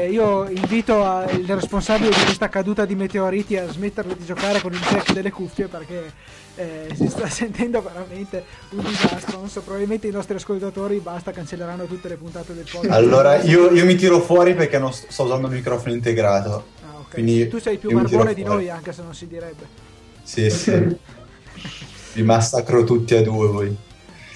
eh, 0.03 0.09
io 0.09 0.47
invito 0.49 1.03
a, 1.03 1.29
il 1.31 1.47
responsabile 1.47 2.09
di 2.09 2.23
questa 2.23 2.49
caduta 2.49 2.85
di 2.85 2.95
meteoriti 2.95 3.57
a 3.57 3.67
smetterlo 3.67 4.13
di 4.13 4.25
giocare 4.25 4.61
con 4.61 4.73
il 4.73 4.79
jack 4.79 5.13
delle 5.13 5.31
cuffie 5.31 5.67
perché 5.67 6.11
eh, 6.55 6.87
si 6.95 7.07
sta 7.07 7.27
sentendo 7.29 7.81
veramente 7.81 8.43
un 8.71 8.83
disastro. 8.83 9.39
Non 9.39 9.49
so, 9.49 9.61
probabilmente 9.61 10.07
i 10.07 10.11
nostri 10.11 10.35
ascoltatori 10.35 10.99
basta 10.99 11.31
cancelleranno 11.31 11.85
tutte 11.85 12.07
le 12.07 12.15
puntate 12.15 12.53
del 12.53 12.65
podcast. 12.69 12.93
Allora, 12.93 13.41
io, 13.41 13.71
io 13.71 13.85
mi 13.85 13.95
tiro 13.95 14.19
fuori 14.19 14.53
perché 14.53 14.77
non 14.77 14.93
sto, 14.93 15.07
sto 15.09 15.23
usando 15.23 15.47
il 15.47 15.53
microfono 15.53 15.93
integrato. 15.93 16.65
Ah, 16.81 16.99
okay. 16.99 17.23
Quindi 17.23 17.47
tu 17.47 17.59
sei 17.59 17.77
più 17.77 17.91
barbone 17.91 18.33
di 18.33 18.43
noi, 18.43 18.69
anche 18.69 18.93
se 18.93 19.01
non 19.01 19.13
si 19.13 19.27
direbbe. 19.27 19.65
Sì, 20.23 20.49
sì. 20.49 20.97
Vi 22.13 22.23
massacro 22.23 22.83
tutti 22.83 23.15
a 23.15 23.21
due 23.21 23.47
voi. 23.47 23.77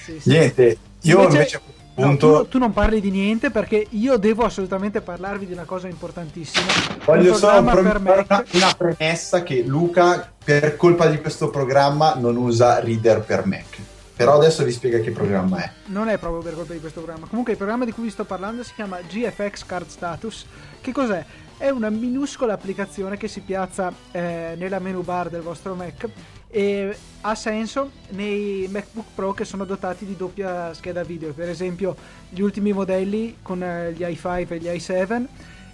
Sì, 0.03 0.19
sì. 0.19 0.29
Niente, 0.29 0.77
io 1.01 1.23
invece, 1.23 1.35
invece 1.35 1.61
No, 2.05 2.17
tu, 2.17 2.47
tu, 2.47 2.57
non 2.57 2.73
parli 2.73 2.99
di 2.99 3.11
niente 3.11 3.51
perché 3.51 3.85
io 3.89 4.17
devo 4.17 4.43
assolutamente 4.43 5.01
parlarvi 5.01 5.45
di 5.45 5.53
una 5.53 5.65
cosa 5.65 5.87
importantissima. 5.87 6.65
Voglio 7.05 7.35
solo 7.35 7.63
pre- 7.63 7.79
una, 7.79 8.45
una, 8.51 8.73
premessa 8.77 9.43
che 9.43 9.63
Luca, 9.63 10.31
per 10.43 10.75
colpa 10.75 11.07
di 11.07 11.19
questo 11.19 11.49
programma, 11.49 12.15
non 12.15 12.35
usa 12.35 12.79
Reader 12.79 13.21
per 13.21 13.45
Mac. 13.45 13.79
Però 14.15 14.35
adesso 14.35 14.63
vi 14.63 14.71
spiega 14.71 14.99
che 14.99 15.11
programma 15.11 15.63
è. 15.63 15.71
Non 15.85 16.07
è 16.07 16.17
proprio 16.17 16.41
per 16.41 16.53
colpa 16.53 16.73
di 16.73 16.79
questo 16.79 16.99
programma. 16.99 17.27
Comunque 17.27 17.53
il 17.53 17.57
programma 17.57 17.85
di 17.85 17.91
cui 17.91 18.03
vi 18.03 18.09
sto 18.09 18.23
parlando 18.23 18.63
si 18.63 18.73
chiama 18.75 18.99
GFX 19.01 19.65
Card 19.65 19.87
Status. 19.87 20.45
Che 20.79 20.91
cos'è? 20.91 21.25
È 21.57 21.69
una 21.69 21.89
minuscola 21.89 22.53
applicazione 22.53 23.17
che 23.17 23.27
si 23.27 23.41
piazza 23.41 23.91
eh, 24.11 24.55
nella 24.57 24.79
menu 24.79 25.01
bar 25.01 25.29
del 25.29 25.41
vostro 25.41 25.73
Mac 25.75 26.09
e 26.51 26.95
ha 27.21 27.35
senso 27.35 27.91
nei 28.09 28.67
MacBook 28.69 29.07
Pro 29.15 29.33
che 29.33 29.45
sono 29.45 29.63
dotati 29.63 30.05
di 30.05 30.17
doppia 30.17 30.73
scheda 30.73 31.03
video, 31.03 31.31
per 31.33 31.49
esempio 31.49 31.95
gli 32.29 32.41
ultimi 32.41 32.73
modelli 32.73 33.37
con 33.41 33.63
eh, 33.63 33.93
gli 33.93 34.01
i5 34.01 34.47
e 34.49 34.57
gli 34.57 34.67
i7 34.67 35.25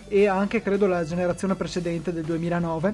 e 0.08 0.28
anche 0.28 0.62
credo 0.62 0.86
la 0.88 1.04
generazione 1.04 1.56
precedente 1.56 2.14
del 2.14 2.24
2009 2.24 2.94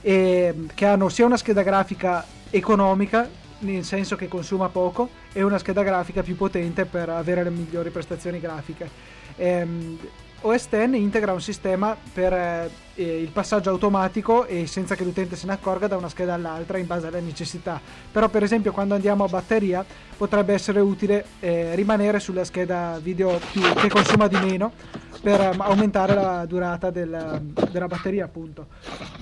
e, 0.00 0.54
che 0.74 0.86
hanno 0.86 1.08
sia 1.08 1.26
una 1.26 1.36
scheda 1.36 1.62
grafica 1.62 2.24
economica 2.50 3.28
nel 3.60 3.84
senso 3.84 4.16
che 4.16 4.28
consuma 4.28 4.68
poco 4.68 5.10
e 5.32 5.42
una 5.42 5.58
scheda 5.58 5.82
grafica 5.82 6.22
più 6.22 6.36
potente 6.36 6.84
per 6.86 7.08
avere 7.10 7.42
le 7.42 7.50
migliori 7.50 7.90
prestazioni 7.90 8.40
grafiche. 8.40 8.88
Ehm, 9.36 9.98
OS 10.42 10.68
X 10.68 10.88
integra 10.92 11.32
un 11.32 11.40
sistema 11.40 11.96
per 12.12 12.32
eh, 12.32 12.70
eh, 12.94 13.20
il 13.20 13.30
passaggio 13.30 13.70
automatico 13.70 14.44
e 14.46 14.66
senza 14.66 14.94
che 14.94 15.04
l'utente 15.04 15.36
se 15.36 15.46
ne 15.46 15.52
accorga 15.52 15.86
da 15.86 15.96
una 15.96 16.08
scheda 16.08 16.34
all'altra 16.34 16.78
in 16.78 16.86
base 16.86 17.06
alle 17.06 17.20
necessità. 17.20 17.80
Però 18.10 18.28
per 18.28 18.42
esempio 18.42 18.72
quando 18.72 18.94
andiamo 18.94 19.24
a 19.24 19.28
batteria 19.28 19.84
potrebbe 20.16 20.52
essere 20.52 20.80
utile 20.80 21.24
eh, 21.40 21.74
rimanere 21.74 22.20
sulla 22.20 22.44
scheda 22.44 22.98
video 23.00 23.40
più, 23.52 23.62
che 23.74 23.88
consuma 23.88 24.26
di 24.26 24.36
meno 24.36 24.72
per 25.20 25.40
um, 25.54 25.60
aumentare 25.60 26.14
la 26.14 26.44
durata 26.46 26.90
del, 26.90 27.52
della 27.70 27.86
batteria 27.86 28.24
appunto. 28.24 28.66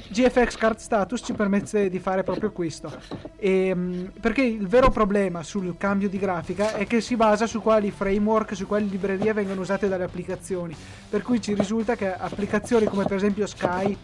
GFX 0.08 0.56
Card 0.56 0.78
Status 0.78 1.22
ci 1.24 1.32
permette 1.32 1.88
di 1.88 1.98
fare 1.98 2.22
proprio 2.22 2.52
questo 2.52 2.92
e, 3.36 3.72
um, 3.72 4.10
perché 4.20 4.42
il 4.42 4.66
vero 4.66 4.90
problema 4.90 5.42
sul 5.42 5.76
cambio 5.78 6.08
di 6.08 6.18
grafica 6.18 6.74
è 6.74 6.86
che 6.86 7.00
si 7.00 7.16
basa 7.16 7.46
su 7.46 7.60
quali 7.60 7.90
framework, 7.90 8.54
su 8.54 8.66
quali 8.66 8.88
librerie 8.88 9.32
vengono 9.32 9.60
usate 9.60 9.88
dalle 9.88 10.04
applicazioni 10.04 10.74
per 11.08 11.22
cui 11.22 11.40
ci 11.40 11.54
risulta 11.54 11.96
che 11.96 12.14
applicazioni 12.14 12.86
come 12.86 13.04
per 13.04 13.16
esempio 13.16 13.46
Skype, 13.46 13.98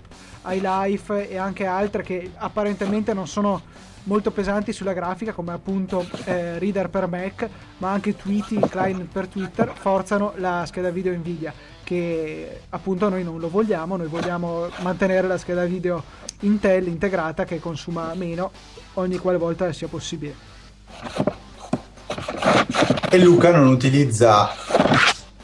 iLife 0.46 1.28
e 1.28 1.37
anche 1.37 1.66
altre 1.66 2.02
che 2.02 2.30
apparentemente 2.37 3.14
non 3.14 3.26
sono 3.26 3.90
molto 4.04 4.30
pesanti 4.30 4.73
sulla 4.73 4.92
grafica 4.92 5.32
come 5.32 5.52
appunto 5.52 6.06
eh, 6.25 6.59
Reader 6.59 6.88
per 6.88 7.06
Mac 7.06 7.49
ma 7.78 7.92
anche 7.92 8.16
Tweety, 8.16 8.59
client 8.59 9.04
per 9.12 9.26
Twitter 9.26 9.73
forzano 9.75 10.32
la 10.37 10.64
scheda 10.66 10.90
video 10.90 11.14
Nvidia 11.14 11.52
che 11.85 12.61
appunto 12.71 13.09
noi 13.09 13.23
non 13.23 13.38
lo 13.38 13.49
vogliamo, 13.49 13.97
noi 13.97 14.09
vogliamo 14.09 14.68
mantenere 14.80 15.26
la 15.26 15.38
scheda 15.38 15.64
video 15.64 16.02
Intel 16.40 16.88
integrata 16.88 17.44
che 17.44 17.61
consuma 17.61 18.12
meno 18.14 18.50
ogni 18.94 19.18
qualvolta 19.18 19.73
sia 19.73 19.87
possibile. 19.87 20.35
E 23.11 23.18
Luca 23.18 23.50
non 23.50 23.68
utilizza 23.68 24.50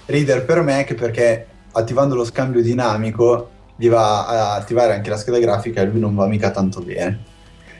Reader 0.06 0.44
per 0.44 0.62
Mac 0.62 0.94
perché 0.94 1.46
attivando 1.72 2.14
lo 2.14 2.24
scambio 2.24 2.62
dinamico 2.62 3.50
gli 3.76 3.88
va 3.88 4.26
a 4.26 4.54
attivare 4.54 4.94
anche 4.94 5.10
la 5.10 5.16
scheda 5.16 5.38
grafica 5.38 5.82
e 5.82 5.86
lui 5.86 6.00
non 6.00 6.14
va 6.14 6.26
mica 6.26 6.50
tanto 6.50 6.80
bene. 6.80 7.24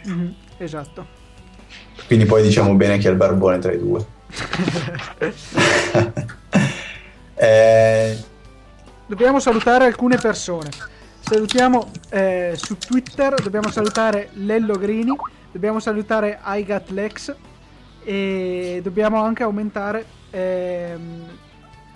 Mm-hmm, 0.06 0.30
esatto. 0.58 1.06
Quindi 2.06 2.24
poi 2.26 2.42
diciamo 2.42 2.74
bene 2.74 2.98
chi 2.98 3.06
è 3.06 3.10
il 3.10 3.16
barbone 3.16 3.58
tra 3.58 3.72
i 3.72 3.78
due. 3.78 4.04
eh... 7.34 8.18
Dobbiamo 9.06 9.40
salutare 9.40 9.86
alcune 9.86 10.16
persone. 10.16 10.70
Salutiamo 11.20 11.90
eh, 12.10 12.52
su 12.56 12.76
Twitter, 12.78 13.34
dobbiamo 13.42 13.70
salutare 13.70 14.30
Lello 14.34 14.76
Grini, 14.76 15.14
dobbiamo 15.50 15.80
salutare 15.80 16.38
iGatLex 16.42 17.34
e 18.04 18.80
dobbiamo 18.82 19.22
anche 19.22 19.42
aumentare 19.42 20.06
ehm, 20.30 21.26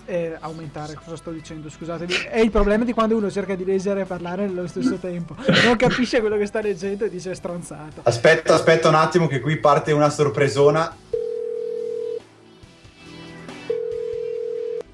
eh, 0.04 0.36
aumentare, 0.40 0.94
cosa 0.94 1.16
sto 1.16 1.30
dicendo? 1.30 1.70
Scusatemi, 1.70 2.12
è 2.30 2.38
il 2.38 2.50
problema 2.50 2.84
di 2.84 2.92
quando 2.92 3.16
uno 3.16 3.30
cerca 3.30 3.54
di 3.54 3.64
leggere 3.64 4.02
e 4.02 4.04
parlare 4.04 4.46
nello 4.46 4.66
stesso 4.66 4.96
tempo, 4.96 5.34
non 5.64 5.76
capisce 5.76 6.20
quello 6.20 6.36
che 6.36 6.46
sta 6.46 6.60
leggendo 6.60 7.04
e 7.04 7.10
dice 7.10 7.34
stronzato. 7.34 8.00
Aspetta, 8.02 8.54
aspetta 8.54 8.88
un 8.88 8.94
attimo, 8.94 9.26
che 9.26 9.40
qui 9.40 9.56
parte 9.58 9.92
una 9.92 10.10
sorpresona. 10.10 10.96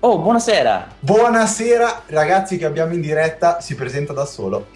Oh, 0.01 0.19
buonasera! 0.19 0.95
Buonasera, 1.01 2.03
ragazzi, 2.07 2.57
che 2.57 2.65
abbiamo 2.65 2.95
in 2.95 3.01
diretta, 3.01 3.61
si 3.61 3.75
presenta 3.75 4.13
da 4.13 4.25
solo. 4.25 4.67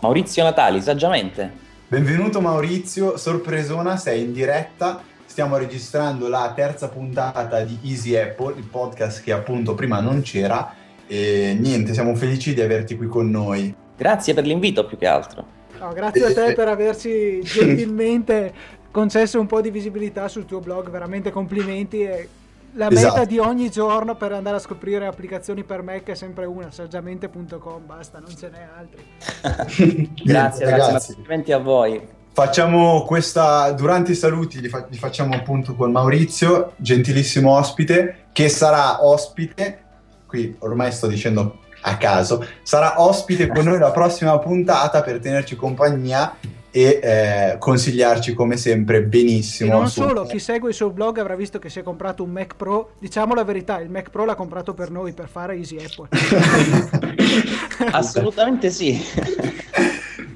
Maurizio 0.00 0.42
Natali, 0.42 0.82
saggiamente. 0.82 1.60
Benvenuto 1.86 2.40
Maurizio, 2.40 3.16
sorpresona, 3.16 3.96
sei 3.96 4.22
in 4.22 4.32
diretta 4.32 5.02
stiamo 5.32 5.56
registrando 5.56 6.28
la 6.28 6.52
terza 6.54 6.90
puntata 6.90 7.62
di 7.62 7.78
Easy 7.84 8.14
Apple, 8.14 8.54
il 8.58 8.64
podcast 8.64 9.22
che 9.22 9.32
appunto 9.32 9.74
prima 9.74 9.98
non 9.98 10.20
c'era. 10.20 10.74
E 11.06 11.56
niente, 11.58 11.94
siamo 11.94 12.14
felici 12.14 12.52
di 12.52 12.60
averti 12.60 12.98
qui 12.98 13.06
con 13.06 13.30
noi. 13.30 13.74
Grazie 13.96 14.34
per 14.34 14.44
l'invito 14.44 14.84
più 14.84 14.98
che 14.98 15.06
altro. 15.06 15.46
No, 15.80 15.90
grazie 15.94 16.26
a 16.26 16.34
te 16.34 16.46
eh, 16.48 16.52
per 16.52 16.68
averci 16.68 17.40
gentilmente 17.42 18.52
concesso 18.90 19.40
un 19.40 19.46
po' 19.46 19.62
di 19.62 19.70
visibilità 19.70 20.28
sul 20.28 20.44
tuo 20.44 20.60
blog, 20.60 20.90
veramente 20.90 21.30
complimenti. 21.30 22.02
E 22.02 22.28
la 22.72 22.90
meta 22.90 23.00
esatto. 23.00 23.24
di 23.24 23.38
ogni 23.38 23.70
giorno 23.70 24.14
per 24.14 24.32
andare 24.32 24.56
a 24.56 24.60
scoprire 24.60 25.06
applicazioni 25.06 25.64
per 25.64 25.80
Mac 25.80 26.10
è 26.10 26.14
sempre 26.14 26.44
una, 26.44 26.70
saggiamente.com, 26.70 27.86
basta, 27.86 28.18
non 28.18 28.36
ce 28.36 28.50
n'è 28.50 28.68
altri. 28.76 30.12
grazie 30.24 30.68
ragazzi, 30.68 31.14
complimenti 31.14 31.52
a 31.52 31.58
voi. 31.58 32.20
Facciamo 32.34 33.02
questa, 33.02 33.72
durante 33.72 34.12
i 34.12 34.14
saluti 34.14 34.60
li, 34.60 34.68
fa, 34.68 34.86
li, 34.88 34.96
facciamo 34.96 35.34
appunto 35.34 35.74
con 35.74 35.92
Maurizio, 35.92 36.72
gentilissimo 36.76 37.54
ospite, 37.54 38.28
che 38.32 38.48
sarà 38.48 39.04
ospite, 39.04 39.82
qui 40.26 40.56
ormai 40.60 40.92
sto 40.92 41.08
dicendo 41.08 41.58
a 41.82 41.98
caso, 41.98 42.46
sarà 42.62 43.02
ospite 43.02 43.48
con 43.48 43.64
noi 43.64 43.78
la 43.78 43.90
prossima 43.90 44.38
puntata 44.38 45.02
per 45.02 45.18
tenerci 45.18 45.56
compagnia 45.56 46.34
e 46.70 47.00
eh, 47.02 47.56
consigliarci 47.58 48.32
come 48.32 48.56
sempre 48.56 49.02
benissimo. 49.02 49.70
E 49.70 49.76
non 49.76 49.88
su... 49.88 50.00
solo, 50.00 50.24
chi 50.24 50.38
segue 50.38 50.70
il 50.70 50.74
suo 50.74 50.88
blog 50.88 51.18
avrà 51.18 51.36
visto 51.36 51.58
che 51.58 51.68
si 51.68 51.80
è 51.80 51.82
comprato 51.82 52.22
un 52.22 52.30
Mac 52.30 52.56
Pro, 52.56 52.92
diciamo 52.98 53.34
la 53.34 53.44
verità, 53.44 53.78
il 53.78 53.90
Mac 53.90 54.08
Pro 54.08 54.24
l'ha 54.24 54.34
comprato 54.34 54.72
per 54.72 54.90
noi, 54.90 55.12
per 55.12 55.28
fare 55.28 55.54
Easy 55.54 55.76
Apple. 55.76 56.08
Assolutamente 57.92 58.70
sì. 58.70 58.98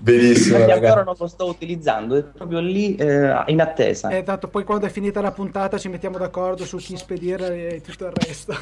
Benissimo. 0.07 0.59
Perché 0.59 0.73
ancora 0.73 1.03
non 1.03 1.17
lo 1.19 1.27
sto 1.27 1.47
utilizzando, 1.47 2.15
è 2.15 2.23
proprio 2.23 2.61
lì 2.61 2.95
eh, 2.95 3.43
in 3.47 3.61
attesa. 3.61 4.09
Eh, 4.11 4.23
tanto 4.23 4.47
poi 4.47 4.63
quando 4.63 4.87
è 4.87 4.89
finita 4.89 5.21
la 5.21 5.33
puntata 5.33 5.79
ci 5.79 5.89
mettiamo 5.89 6.17
d'accordo 6.17 6.65
su 6.65 6.77
chi 6.77 6.97
spedire 6.97 7.75
e 7.75 7.81
tutto 7.81 8.07
il 8.07 8.13
resto. 8.13 8.53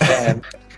eh, 0.00 0.40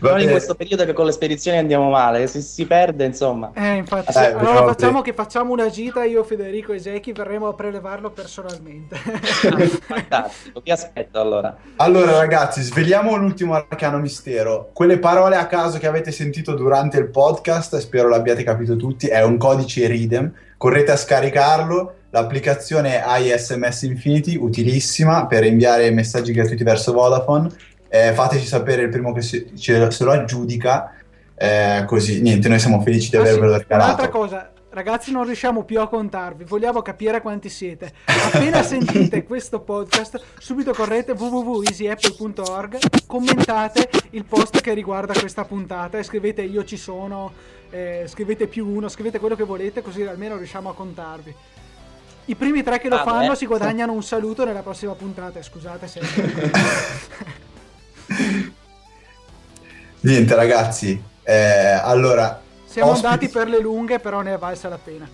non 0.00 0.20
in 0.20 0.30
questo 0.30 0.54
periodo 0.54 0.84
che 0.84 0.92
con 0.92 1.06
le 1.06 1.12
spedizioni 1.12 1.58
andiamo 1.58 1.90
male, 1.90 2.26
se 2.26 2.40
si 2.40 2.66
perde 2.66 3.04
insomma. 3.04 3.52
Eh, 3.54 3.76
infatti. 3.76 4.16
Eh, 4.16 4.24
allora 4.26 4.64
facciamo 4.66 5.00
che 5.02 5.12
facciamo 5.12 5.52
una 5.52 5.68
gita, 5.68 6.04
io, 6.04 6.22
Federico 6.24 6.72
e 6.72 6.78
Zeki 6.78 7.12
verremo 7.12 7.48
a 7.48 7.54
prelevarlo 7.54 8.10
personalmente. 8.10 8.96
Fantastico, 8.96 10.62
ti 10.62 10.70
aspetto 10.70 11.20
allora. 11.20 11.56
Allora 11.76 12.18
ragazzi, 12.18 12.62
sveliamo 12.62 13.16
l'ultimo 13.16 13.54
arcano 13.54 13.98
mistero. 13.98 14.70
Quelle 14.72 14.98
parole 14.98 15.36
a 15.36 15.46
caso 15.46 15.78
che 15.78 15.86
avete 15.86 16.12
sentito 16.12 16.54
durante 16.54 16.98
il 16.98 17.08
podcast, 17.08 17.76
spero 17.78 18.08
l'abbiate 18.08 18.42
capito 18.42 18.76
tutti, 18.76 19.06
è 19.06 19.22
un 19.22 19.36
codice 19.38 19.86
RIDEM, 19.86 20.32
correte 20.56 20.92
a 20.92 20.96
scaricarlo, 20.96 21.94
l'applicazione 22.10 23.02
iSMS 23.04 23.82
Infinity, 23.82 24.36
utilissima 24.36 25.26
per 25.26 25.44
inviare 25.44 25.90
messaggi 25.90 26.32
gratuiti 26.32 26.64
verso 26.64 26.92
Vodafone, 26.92 27.48
eh, 27.92 28.12
fateci 28.14 28.46
sapere 28.46 28.82
il 28.82 28.88
primo 28.88 29.12
che 29.12 29.20
si, 29.20 29.50
ce, 29.58 29.90
se 29.90 30.04
lo 30.04 30.12
aggiudica, 30.12 30.94
eh, 31.34 31.82
così 31.86 32.22
niente, 32.22 32.48
noi 32.48 32.60
siamo 32.60 32.80
felici 32.82 33.10
di 33.10 33.16
ah, 33.16 33.20
avervelo 33.20 33.54
sì, 33.54 33.58
regalato. 33.58 33.84
Un'altra 33.84 34.08
cosa, 34.08 34.52
ragazzi 34.70 35.10
non 35.10 35.24
riusciamo 35.24 35.64
più 35.64 35.80
a 35.80 35.88
contarvi, 35.88 36.44
vogliamo 36.44 36.82
capire 36.82 37.20
quanti 37.20 37.48
siete. 37.48 37.92
Appena 38.04 38.62
sentite 38.62 39.24
questo 39.26 39.60
podcast, 39.60 40.22
subito 40.38 40.72
correte 40.72 41.12
www.easyapple.org, 41.12 42.78
commentate 43.06 43.90
il 44.10 44.24
post 44.24 44.60
che 44.60 44.72
riguarda 44.72 45.12
questa 45.18 45.44
puntata 45.44 45.98
e 45.98 46.04
scrivete 46.04 46.42
io 46.42 46.62
ci 46.62 46.76
sono, 46.76 47.32
eh, 47.70 48.04
scrivete 48.06 48.46
più 48.46 48.68
uno, 48.68 48.88
scrivete 48.88 49.18
quello 49.18 49.34
che 49.34 49.44
volete 49.44 49.82
così 49.82 50.02
almeno 50.02 50.36
riusciamo 50.36 50.70
a 50.70 50.74
contarvi. 50.74 51.34
I 52.26 52.36
primi 52.36 52.62
tre 52.62 52.78
che 52.78 52.88
lo 52.88 52.98
ah, 52.98 53.02
fanno 53.02 53.30
beh. 53.30 53.36
si 53.36 53.46
guadagnano 53.46 53.92
un 53.92 54.04
saluto 54.04 54.44
nella 54.44 54.62
prossima 54.62 54.92
puntata, 54.92 55.42
scusate 55.42 55.88
se... 55.88 56.00
Niente 60.00 60.34
ragazzi, 60.34 61.00
eh, 61.22 61.80
allora... 61.82 62.40
Siamo 62.64 62.90
ospiti... 62.90 63.06
andati 63.06 63.28
per 63.28 63.48
le 63.48 63.60
lunghe, 63.60 63.98
però 63.98 64.20
ne 64.22 64.34
è 64.34 64.38
valsa 64.38 64.68
la 64.68 64.78
pena. 64.82 65.08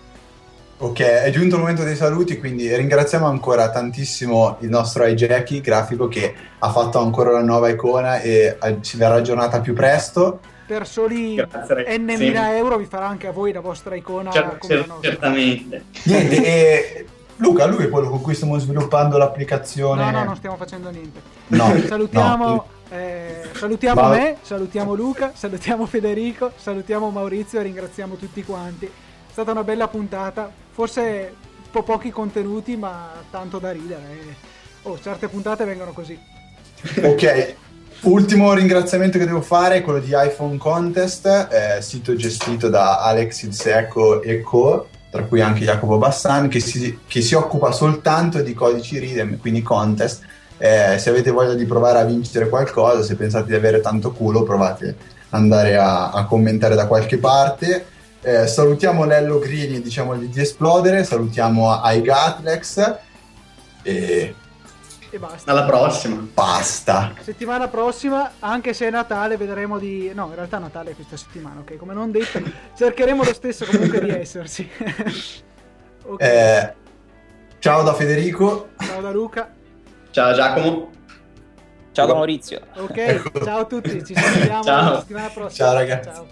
Ok, 0.79 0.99
è 0.99 1.29
giunto 1.31 1.55
il 1.55 1.61
momento 1.61 1.83
dei 1.83 1.95
saluti, 1.95 2.37
quindi 2.37 2.73
ringraziamo 2.73 3.25
ancora 3.25 3.71
tantissimo 3.71 4.57
il 4.59 4.69
nostro 4.69 5.05
iJackie 5.05 5.59
grafico 5.59 6.07
che 6.07 6.35
ha 6.59 6.69
fatto 6.69 6.99
ancora 6.99 7.31
la 7.31 7.41
nuova 7.41 7.67
icona 7.69 8.19
e 8.19 8.57
ci 8.81 8.95
verrà 8.97 9.15
aggiornata 9.15 9.59
più 9.59 9.73
presto 9.73 10.39
per 10.67 10.85
soli 10.85 11.35
Grazie, 11.35 11.97
n 11.97 12.13
sì. 12.17 12.33
euro 12.33 12.77
vi 12.77 12.85
farà 12.85 13.07
anche 13.07 13.27
a 13.27 13.31
voi 13.31 13.53
la 13.53 13.61
vostra 13.61 13.95
icona 13.95 14.31
cer- 14.31 14.57
cer- 14.59 14.99
certamente 14.99 15.85
niente 16.03 16.43
e 16.43 17.05
Luca 17.37 17.65
lui 17.65 17.85
è 17.85 17.89
quello 17.89 18.09
con 18.09 18.21
cui 18.21 18.33
stiamo 18.33 18.57
sviluppando 18.57 19.17
l'applicazione. 19.17 20.03
No 20.03 20.11
no 20.11 20.23
non 20.23 20.35
stiamo 20.35 20.55
facendo 20.55 20.89
niente. 20.89 21.21
No, 21.47 21.73
salutiamo 21.85 22.47
no. 22.47 22.65
Eh, 22.89 23.49
salutiamo 23.53 24.01
Ma... 24.01 24.09
me 24.09 24.37
salutiamo 24.41 24.93
Luca 24.93 25.31
salutiamo 25.35 25.85
Federico 25.85 26.53
salutiamo 26.55 27.09
Maurizio 27.09 27.59
e 27.59 27.63
ringraziamo 27.63 28.15
tutti 28.15 28.43
quanti. 28.43 28.85
È 28.85 29.31
stata 29.31 29.51
una 29.51 29.63
bella 29.63 29.87
puntata. 29.87 30.51
Forse 30.71 31.33
un 31.63 31.71
po' 31.71 31.83
pochi 31.83 32.09
contenuti 32.09 32.75
ma 32.75 33.09
tanto 33.29 33.59
da 33.59 33.71
ridere. 33.71 34.35
Oh 34.83 34.99
certe 34.99 35.27
puntate 35.27 35.65
vengono 35.65 35.91
così. 35.91 36.17
Ok 37.03 37.55
Ultimo 38.01 38.53
ringraziamento 38.53 39.17
che 39.17 39.25
devo 39.25 39.41
fare 39.41 39.77
è 39.77 39.81
quello 39.81 39.99
di 39.99 40.11
iPhone 40.13 40.57
Contest, 40.57 41.25
eh, 41.25 41.81
sito 41.81 42.15
gestito 42.15 42.69
da 42.69 43.01
Alex 43.01 43.41
Ilsecco 43.41 44.21
e 44.21 44.41
Co., 44.41 44.87
tra 45.09 45.23
cui 45.23 45.41
anche 45.41 45.63
Jacopo 45.63 45.97
Bassan, 45.97 46.47
che 46.47 46.59
si, 46.59 46.99
che 47.07 47.21
si 47.21 47.33
occupa 47.33 47.71
soltanto 47.71 48.41
di 48.41 48.53
codici 48.53 48.99
RIDEM, 48.99 49.39
quindi 49.39 49.61
contest. 49.61 50.23
Eh, 50.57 50.97
se 50.97 51.09
avete 51.09 51.31
voglia 51.31 51.53
di 51.53 51.65
provare 51.65 51.99
a 51.99 52.03
vincere 52.03 52.49
qualcosa, 52.49 53.03
se 53.03 53.15
pensate 53.15 53.47
di 53.47 53.55
avere 53.55 53.79
tanto 53.79 54.11
culo, 54.11 54.43
provate 54.43 54.95
andare 55.29 55.77
a, 55.77 56.09
a 56.11 56.25
commentare 56.25 56.75
da 56.75 56.87
qualche 56.87 57.17
parte. 57.17 57.85
Eh, 58.21 58.47
salutiamo 58.47 59.05
Lello 59.05 59.39
Grini, 59.39 59.81
diciamogli 59.81 60.25
di 60.25 60.41
esplodere, 60.41 61.03
salutiamo 61.03 61.79
iGatlex 61.83 62.95
e 63.83 64.35
E 65.09 65.19
basta. 65.19 65.51
Alla 65.51 65.63
prossima. 65.63 66.15
basta. 66.33 67.13
Settimana 67.21 67.67
prossima, 67.69 68.33
anche 68.39 68.73
se 68.73 68.87
è 68.87 68.89
Natale, 68.89 69.37
vedremo 69.37 69.77
di... 69.79 70.11
No, 70.13 70.27
in 70.27 70.35
realtà 70.35 70.57
Natale 70.59 70.91
è 70.91 70.95
questa 70.95 71.15
settimana, 71.15 71.61
ok? 71.61 71.77
Come 71.77 71.93
non 71.93 72.11
detto, 72.11 72.41
cercheremo 72.75 73.23
lo 73.23 73.33
stesso 73.33 73.65
comunque 73.65 74.01
di 74.01 74.09
esserci. 74.09 74.69
Ok, 76.09 76.21
Eh, 76.21 76.73
ciao 77.59 77.83
da 77.83 77.93
Federico. 77.93 78.69
Ciao 78.79 79.01
da 79.01 79.11
Luca. 79.11 79.53
Ciao 80.11 80.33
Giacomo. 80.33 80.89
Ciao 81.91 82.05
da 82.05 82.13
Maurizio. 82.13 82.61
Ok, 82.77 83.43
ciao 83.43 83.59
a 83.59 83.65
tutti, 83.65 84.05
ci 84.05 84.15
sentiamo 84.15 84.63
Ciao. 84.63 84.91
la 84.93 84.99
settimana 85.01 85.27
prossima. 85.27 85.67
Ciao, 85.67 85.73
ragazzi. 85.73 86.09
Ciao. 86.09 86.27